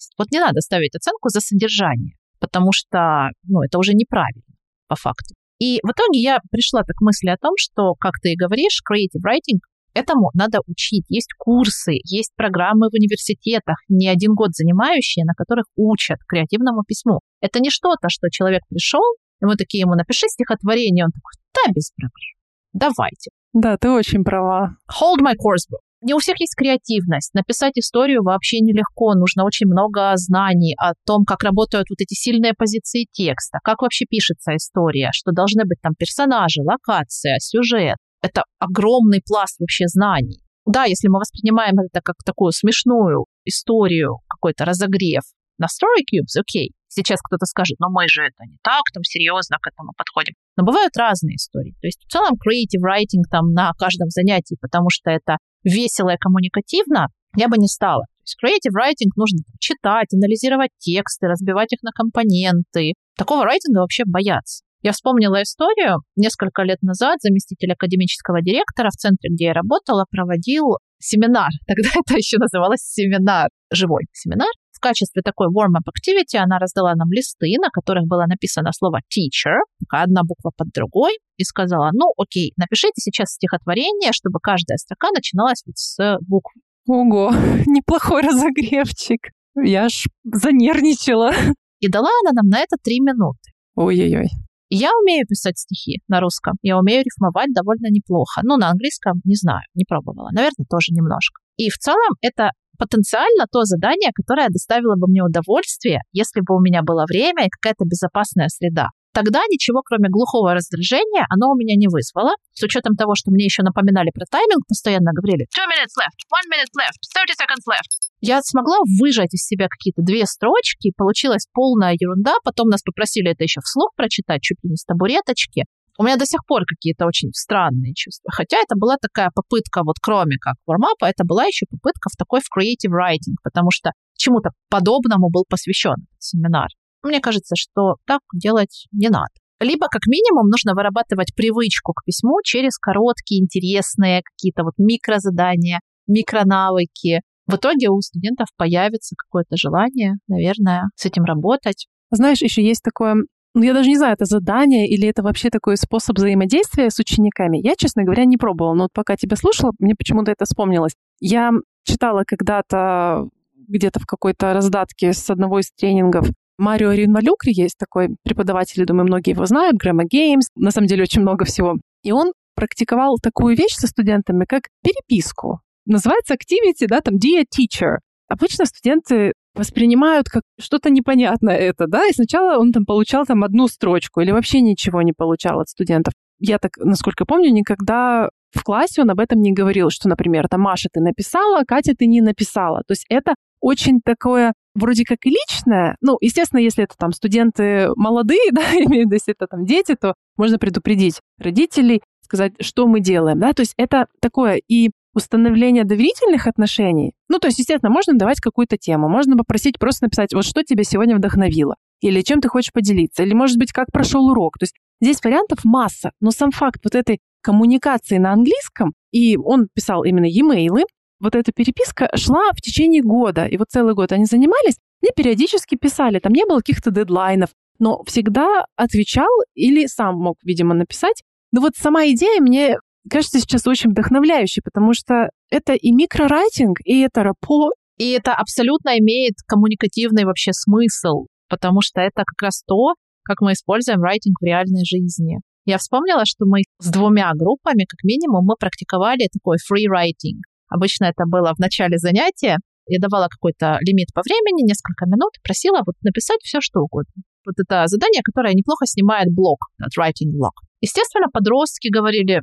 [0.00, 0.14] грамотность.
[0.18, 4.42] Вот не надо ставить оценку за содержание, потому что, ну, это уже неправильно
[4.88, 5.34] по факту.
[5.58, 8.80] И в итоге я пришла так к мысли о том, что, как ты и говоришь,
[8.88, 9.58] creative writing
[9.92, 11.04] Этому надо учить.
[11.08, 17.18] Есть курсы, есть программы в университетах, не один год занимающие, на которых учат креативному письму.
[17.40, 19.02] Это не что-то, что человек пришел,
[19.42, 22.36] и мы такие ему напиши стихотворение, он такой, да, без проблем,
[22.72, 23.30] давайте.
[23.52, 24.76] Да, ты очень права.
[25.00, 25.82] Hold my course book.
[26.02, 27.34] Не у всех есть креативность.
[27.34, 29.14] Написать историю вообще нелегко.
[29.14, 34.06] Нужно очень много знаний о том, как работают вот эти сильные позиции текста, как вообще
[34.08, 37.96] пишется история, что должны быть там персонажи, локация, сюжет.
[38.22, 40.40] Это огромный пласт вообще знаний.
[40.66, 45.22] Да, если мы воспринимаем это как такую смешную историю, какой-то разогрев
[45.58, 46.04] на Story
[46.38, 46.72] окей.
[46.88, 50.34] Сейчас кто-то скажет, но мы же это не так, там серьезно к этому подходим.
[50.56, 51.76] Но бывают разные истории.
[51.80, 56.18] То есть в целом creative writing там на каждом занятии, потому что это весело и
[56.18, 58.04] коммуникативно, я бы не стала.
[58.04, 62.94] То есть creative writing нужно читать, анализировать тексты, разбивать их на компоненты.
[63.16, 64.64] Такого райтинга вообще боятся.
[64.82, 65.98] Я вспомнила историю.
[66.16, 71.50] Несколько лет назад заместитель академического директора в центре, где я работала, проводил семинар.
[71.66, 74.48] Тогда это еще называлось семинар, живой семинар,
[74.80, 79.58] в качестве такой warm-up activity она раздала нам листы, на которых было написано слово teacher,
[79.78, 85.08] такая одна буква под другой, и сказала, ну, окей, напишите сейчас стихотворение, чтобы каждая строка
[85.14, 86.52] начиналась вот с букв.
[86.86, 87.30] Ого,
[87.66, 89.20] неплохой разогревчик.
[89.54, 91.32] Я аж занервничала.
[91.80, 93.52] И дала она нам на это три минуты.
[93.74, 94.28] Ой-ой-ой.
[94.70, 96.54] Я умею писать стихи на русском.
[96.62, 98.40] Я умею рифмовать довольно неплохо.
[98.44, 100.30] Ну, на английском не знаю, не пробовала.
[100.32, 101.40] Наверное, тоже немножко.
[101.60, 106.60] И в целом это потенциально то задание, которое доставило бы мне удовольствие, если бы у
[106.60, 108.88] меня было время и какая-то безопасная среда.
[109.12, 112.32] Тогда ничего, кроме глухого раздражения, оно у меня не вызвало.
[112.54, 116.48] С учетом того, что мне еще напоминали про тайминг, постоянно говорили two minutes left, one
[116.48, 117.92] minute left, 30 seconds left.
[118.22, 122.36] Я смогла выжать из себя какие-то две строчки, получилась полная ерунда.
[122.42, 125.64] Потом нас попросили это еще вслух прочитать, чуть ли не с табуреточки.
[126.00, 128.30] У меня до сих пор какие-то очень странные чувства.
[128.32, 132.40] Хотя это была такая попытка, вот кроме как вармапа, это была еще попытка в такой
[132.40, 136.68] в creative writing, потому что чему-то подобному был посвящен семинар.
[137.02, 139.28] Мне кажется, что так делать не надо.
[139.60, 147.20] Либо, как минимум, нужно вырабатывать привычку к письму через короткие, интересные какие-то вот микрозадания, микронавыки.
[147.46, 151.88] В итоге у студентов появится какое-то желание, наверное, с этим работать.
[152.10, 153.16] Знаешь, еще есть такое
[153.54, 157.58] ну, я даже не знаю, это задание или это вообще такой способ взаимодействия с учениками.
[157.58, 160.94] Я, честно говоря, не пробовала, но вот пока тебя слушала, мне почему-то это вспомнилось.
[161.20, 161.50] Я
[161.84, 163.28] читала когда-то
[163.68, 166.28] где-то в какой-то раздатке с одного из тренингов
[166.60, 171.22] Марио Ринвалюкри есть такой преподаватель, думаю, многие его знают, Грэма Геймс, на самом деле очень
[171.22, 171.76] много всего.
[172.02, 175.60] И он практиковал такую вещь со студентами, как переписку.
[175.86, 177.96] Называется activity, да, там Dear Teacher.
[178.28, 183.68] Обычно студенты воспринимают как что-то непонятное это, да, и сначала он там получал там одну
[183.68, 186.14] строчку или вообще ничего не получал от студентов.
[186.38, 190.62] Я так, насколько помню, никогда в классе он об этом не говорил, что, например, там
[190.62, 192.82] Маша ты написала, Катя ты не написала.
[192.86, 195.96] То есть это очень такое вроде как и личное.
[196.00, 199.94] Ну, естественно, если это там студенты молодые, да, имею в виду, если это там дети,
[199.94, 205.84] то можно предупредить родителей, сказать, что мы делаем, да, то есть это такое и установление
[205.84, 210.44] доверительных отношений, ну, то есть, естественно, можно давать какую-то тему, можно попросить просто написать, вот
[210.44, 214.58] что тебя сегодня вдохновило, или чем ты хочешь поделиться, или, может быть, как прошел урок.
[214.58, 219.68] То есть здесь вариантов масса, но сам факт вот этой коммуникации на английском, и он
[219.74, 220.84] писал именно e-mail,
[221.20, 225.76] вот эта переписка шла в течение года, и вот целый год они занимались, мне периодически
[225.76, 231.22] писали, там не было каких-то дедлайнов, но всегда отвечал или сам мог, видимо, написать.
[231.52, 232.76] Но вот сама идея мне
[233.08, 237.70] кажется сейчас очень вдохновляющей, потому что это и микрорайтинг, и это рапо.
[237.98, 243.52] И это абсолютно имеет коммуникативный вообще смысл, потому что это как раз то, как мы
[243.52, 245.40] используем райтинг в реальной жизни.
[245.66, 250.40] Я вспомнила, что мы с двумя группами, как минимум, мы практиковали такой free writing.
[250.68, 252.56] Обычно это было в начале занятия.
[252.88, 257.22] Я давала какой-то лимит по времени, несколько минут, просила вот написать все, что угодно.
[257.44, 259.58] Вот это задание, которое неплохо снимает блок,
[259.96, 260.54] writing блок.
[260.80, 262.42] Естественно, подростки говорили,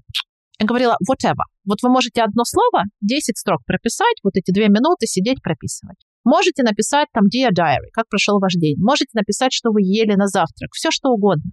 [0.60, 1.45] я говорила, whatever.
[1.66, 5.97] Вот вы можете одно слово, 10 строк прописать, вот эти две минуты сидеть прописывать.
[6.24, 8.78] Можете написать там Dear Diary, как прошел ваш день.
[8.80, 11.51] Можете написать, что вы ели на завтрак, все что угодно.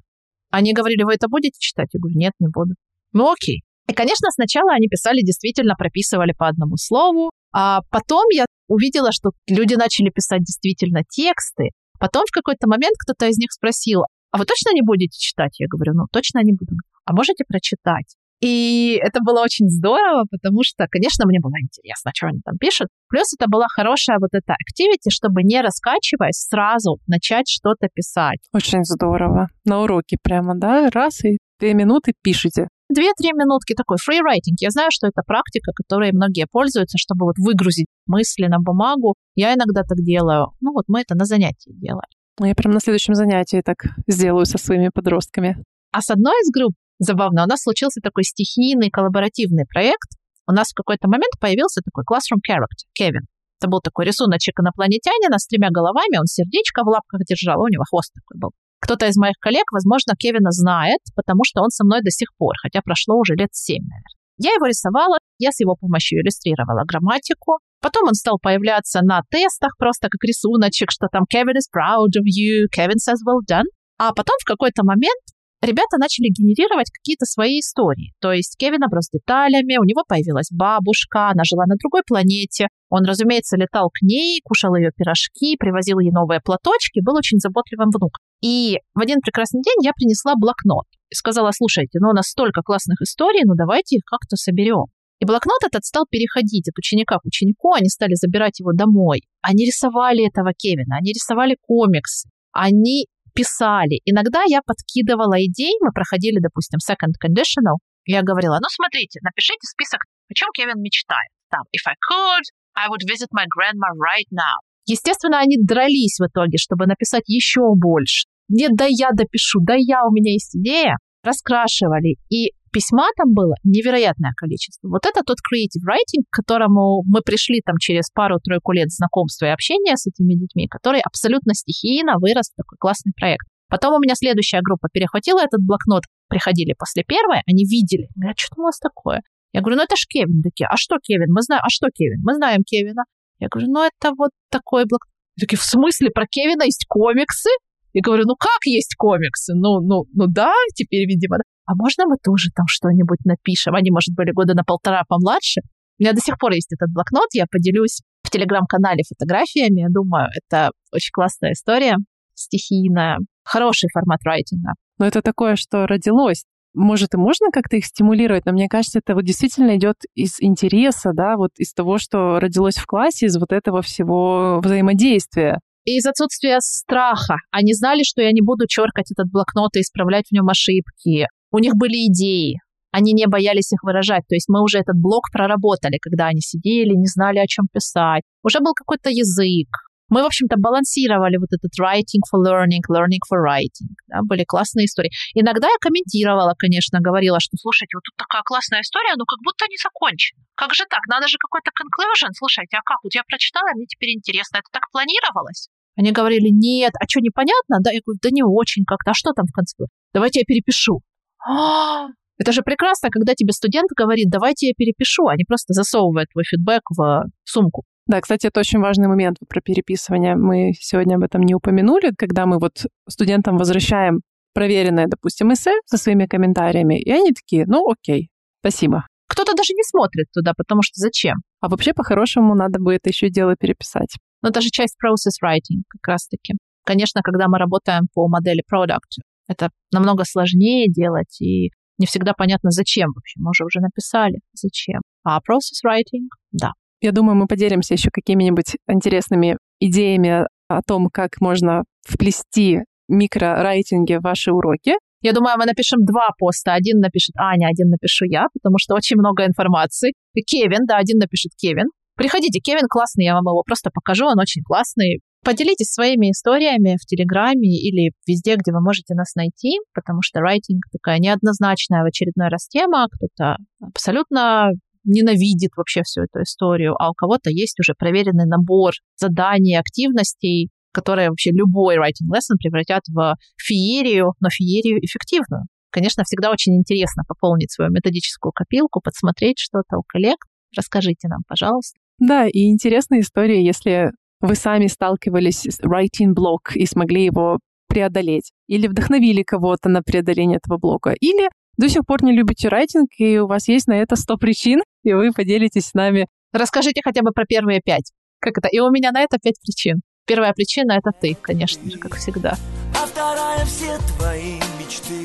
[0.50, 1.88] Они говорили, вы это будете читать?
[1.92, 2.74] Я говорю, нет, не буду.
[3.12, 3.62] Ну окей.
[3.88, 9.30] И, конечно, сначала они писали, действительно прописывали по одному слову, а потом я увидела, что
[9.46, 11.70] люди начали писать действительно тексты.
[12.00, 14.00] Потом в какой-то момент кто-то из них спросил,
[14.30, 15.61] а вы точно не будете читать?
[15.61, 16.74] Я говорю, ну, точно не буду.
[17.05, 18.16] А можете прочитать?
[18.45, 22.88] И это было очень здорово, потому что, конечно, мне было интересно, что они там пишут.
[23.09, 28.40] Плюс это была хорошая вот эта activity, чтобы не раскачиваясь, сразу начать что-то писать.
[28.53, 29.49] Очень здорово.
[29.64, 30.90] На уроке прямо, да?
[30.90, 32.68] Раз и две минуты пишите.
[32.90, 34.57] Две-три минутки такой free writing.
[34.61, 39.14] Я знаю, что это практика, которой многие пользуются, чтобы вот выгрузить мысли на бумагу.
[39.36, 40.49] Я иногда так делаю.
[40.61, 42.12] Ну вот мы это на занятии делали.
[42.42, 45.57] Я прям на следующем занятии так сделаю со своими подростками.
[45.92, 47.45] А с одной из групп забавно.
[47.45, 50.09] У нас случился такой стихийный коллаборативный проект.
[50.47, 53.26] У нас в какой-то момент появился такой classroom character, Кевин.
[53.61, 57.84] Это был такой рисуночек инопланетянина с тремя головами, он сердечко в лапках держал, у него
[57.88, 58.51] хвост такой был.
[58.80, 62.53] Кто-то из моих коллег, возможно, Кевина знает, потому что он со мной до сих пор,
[62.61, 64.14] хотя прошло уже лет семь, наверное.
[64.36, 67.61] Я его рисовала, я с его помощью иллюстрировала грамматику.
[67.80, 72.26] Потом он стал появляться на тестах просто как рисуночек, что там Kevin is proud of
[72.26, 73.64] you, Kevin says well done.
[73.97, 75.22] А потом в какой-то момент
[75.66, 78.12] ребята начали генерировать какие-то свои истории.
[78.20, 82.68] То есть Кевин оброс деталями, у него появилась бабушка, она жила на другой планете.
[82.90, 87.90] Он, разумеется, летал к ней, кушал ее пирожки, привозил ей новые платочки, был очень заботливым
[87.90, 88.22] внуком.
[88.42, 92.62] И в один прекрасный день я принесла блокнот и сказала, слушайте, ну у нас столько
[92.62, 94.86] классных историй, ну давайте их как-то соберем.
[95.20, 99.22] И блокнот этот стал переходить от ученика к ученику, они стали забирать его домой.
[99.40, 104.01] Они рисовали этого Кевина, они рисовали комиксы, они писали.
[104.05, 110.01] Иногда я подкидывала идеи, мы проходили, допустим, second conditional, я говорила, ну смотрите, напишите список,
[110.30, 111.30] о чем Кевин мечтает.
[111.51, 112.45] Там, if I could,
[112.76, 114.61] I would visit my grandma right now.
[114.87, 118.26] Естественно, они дрались в итоге, чтобы написать еще больше.
[118.49, 120.97] Нет, да я допишу, да я, у меня есть идея.
[121.22, 122.16] Раскрашивали.
[122.28, 124.89] И письма там было невероятное количество.
[124.89, 129.51] Вот это тот creative writing, к которому мы пришли там через пару-тройку лет знакомства и
[129.51, 133.47] общения с этими детьми, который абсолютно стихийно вырос в такой классный проект.
[133.68, 138.61] Потом у меня следующая группа перехватила этот блокнот, приходили после первой, они видели, говорят, что
[138.61, 139.22] у вас такое?
[139.53, 140.43] Я говорю, ну это ж Кевин.
[140.43, 141.31] Такие, а что Кевин?
[141.31, 142.20] Мы знаем, а что Кевин?
[142.25, 143.05] Мы знаем Кевина.
[143.39, 145.07] Я говорю, ну это вот такой блок.
[145.39, 147.51] Такие, в смысле, про Кевина есть комиксы?
[147.93, 149.55] Я говорю, ну как есть комиксы?
[149.55, 151.45] Ну, ну, ну да, теперь, видимо, да.
[151.66, 153.74] А можно мы тоже там что-нибудь напишем?
[153.74, 155.60] Они, может, были года на полтора помладше.
[155.98, 159.80] У меня до сих пор есть этот блокнот, я поделюсь в телеграм-канале фотографиями.
[159.80, 161.96] Я думаю, это очень классная история,
[162.34, 164.72] стихийная, хороший формат райтинга.
[164.98, 166.44] Но это такое, что родилось.
[166.74, 171.12] Может, и можно как-то их стимулировать, но мне кажется, это вот действительно идет из интереса,
[171.14, 175.60] да, вот из того, что родилось в классе, из вот этого всего взаимодействия.
[175.84, 177.36] И из отсутствия страха.
[177.52, 181.28] Они знали, что я не буду черкать этот блокнот и исправлять в нем ошибки.
[181.55, 182.59] У них были идеи.
[182.90, 184.26] Они не боялись их выражать.
[184.26, 188.26] То есть мы уже этот блок проработали, когда они сидели, не знали, о чем писать.
[188.42, 189.70] Уже был какой-то язык.
[190.11, 193.94] Мы, в общем-то, балансировали вот этот writing for learning, learning for writing.
[194.11, 195.14] Да, были классные истории.
[195.34, 199.70] Иногда я комментировала, конечно, говорила, что, слушайте, вот тут такая классная история, но как будто
[199.70, 200.42] не закончена.
[200.57, 201.07] Как же так?
[201.07, 202.34] Надо же какой-то conclusion.
[202.34, 202.98] Слушайте, а как?
[203.05, 204.59] Вот я прочитала, мне теперь интересно.
[204.59, 205.70] Это так планировалось?
[205.94, 207.78] Они говорили, нет, а что, непонятно?
[207.78, 209.12] Да, я говорю, да не очень как-то.
[209.12, 209.86] А что там в конце?
[210.12, 210.98] Давайте я перепишу.
[211.47, 212.07] А,
[212.38, 216.45] это же прекрасно, когда тебе студент говорит, давайте я перепишу, а не просто засовывает твой
[216.45, 217.84] фидбэк в сумку.
[218.07, 220.34] Да, кстати, это очень важный момент про переписывание.
[220.34, 224.20] Мы сегодня об этом не упомянули, когда мы вот студентам возвращаем
[224.53, 228.28] проверенное, допустим, эссе со своими комментариями, и они такие, ну окей,
[228.61, 229.07] спасибо.
[229.26, 231.38] Кто-то даже не смотрит туда, потому что зачем?
[231.61, 234.16] А вообще, по-хорошему, надо бы это еще дело переписать.
[234.42, 236.55] Но это же часть process writing как раз-таки.
[236.84, 242.70] Конечно, когда мы работаем по модели product, это намного сложнее делать, и не всегда понятно,
[242.70, 243.40] зачем вообще.
[243.40, 245.01] Мы уже уже написали, зачем.
[245.22, 246.72] А process writing, да.
[247.01, 254.22] Я думаю, мы поделимся еще какими-нибудь интересными идеями о том, как можно вплести микрорайтинги в
[254.22, 254.95] ваши уроки.
[255.20, 256.74] Я думаю, мы напишем два поста.
[256.74, 260.12] Один напишет Аня, один напишу я, потому что очень много информации.
[260.34, 261.86] И Кевин, да, один напишет Кевин.
[262.16, 265.20] Приходите, Кевин классный, я вам его просто покажу, он очень классный.
[265.45, 270.84] Поделитесь своими историями в Телеграме или везде, где вы можете нас найти, потому что райтинг
[270.90, 273.09] такая неоднозначная в очередной раз тема.
[273.11, 274.70] Кто-то абсолютно
[275.05, 281.28] ненавидит вообще всю эту историю, а у кого-то есть уже проверенный набор заданий, активностей, которые
[281.28, 285.64] вообще любой writing lesson превратят в феерию, но феерию эффективную.
[285.90, 290.38] Конечно, всегда очень интересно пополнить свою методическую копилку, подсмотреть что-то у коллег.
[290.76, 291.99] Расскажите нам, пожалуйста.
[292.18, 294.11] Да, и интересная история, если
[294.45, 300.59] вы сами сталкивались с writing блок и смогли его преодолеть, или вдохновили кого-то на преодоление
[300.62, 304.16] этого блока, или до сих пор не любите райтинг, и у вас есть на это
[304.16, 306.26] 100 причин, и вы поделитесь с нами.
[306.53, 308.12] Расскажите хотя бы про первые пять.
[308.38, 308.68] Как это?
[308.68, 310.03] И у меня на это пять причин.
[310.26, 312.57] Первая причина— это ты, конечно же, как всегда.
[312.95, 315.24] А вторая— все твои мечты.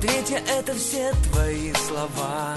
[0.00, 2.56] Третья— это все твои слова.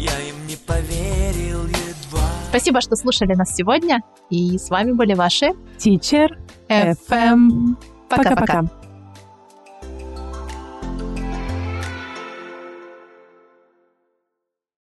[0.00, 2.26] Я им не поверил едва.
[2.48, 4.00] Спасибо, что слушали нас сегодня.
[4.30, 6.30] И с вами были ваши Teacher
[6.68, 7.76] FM.
[8.08, 8.64] Пока-пока.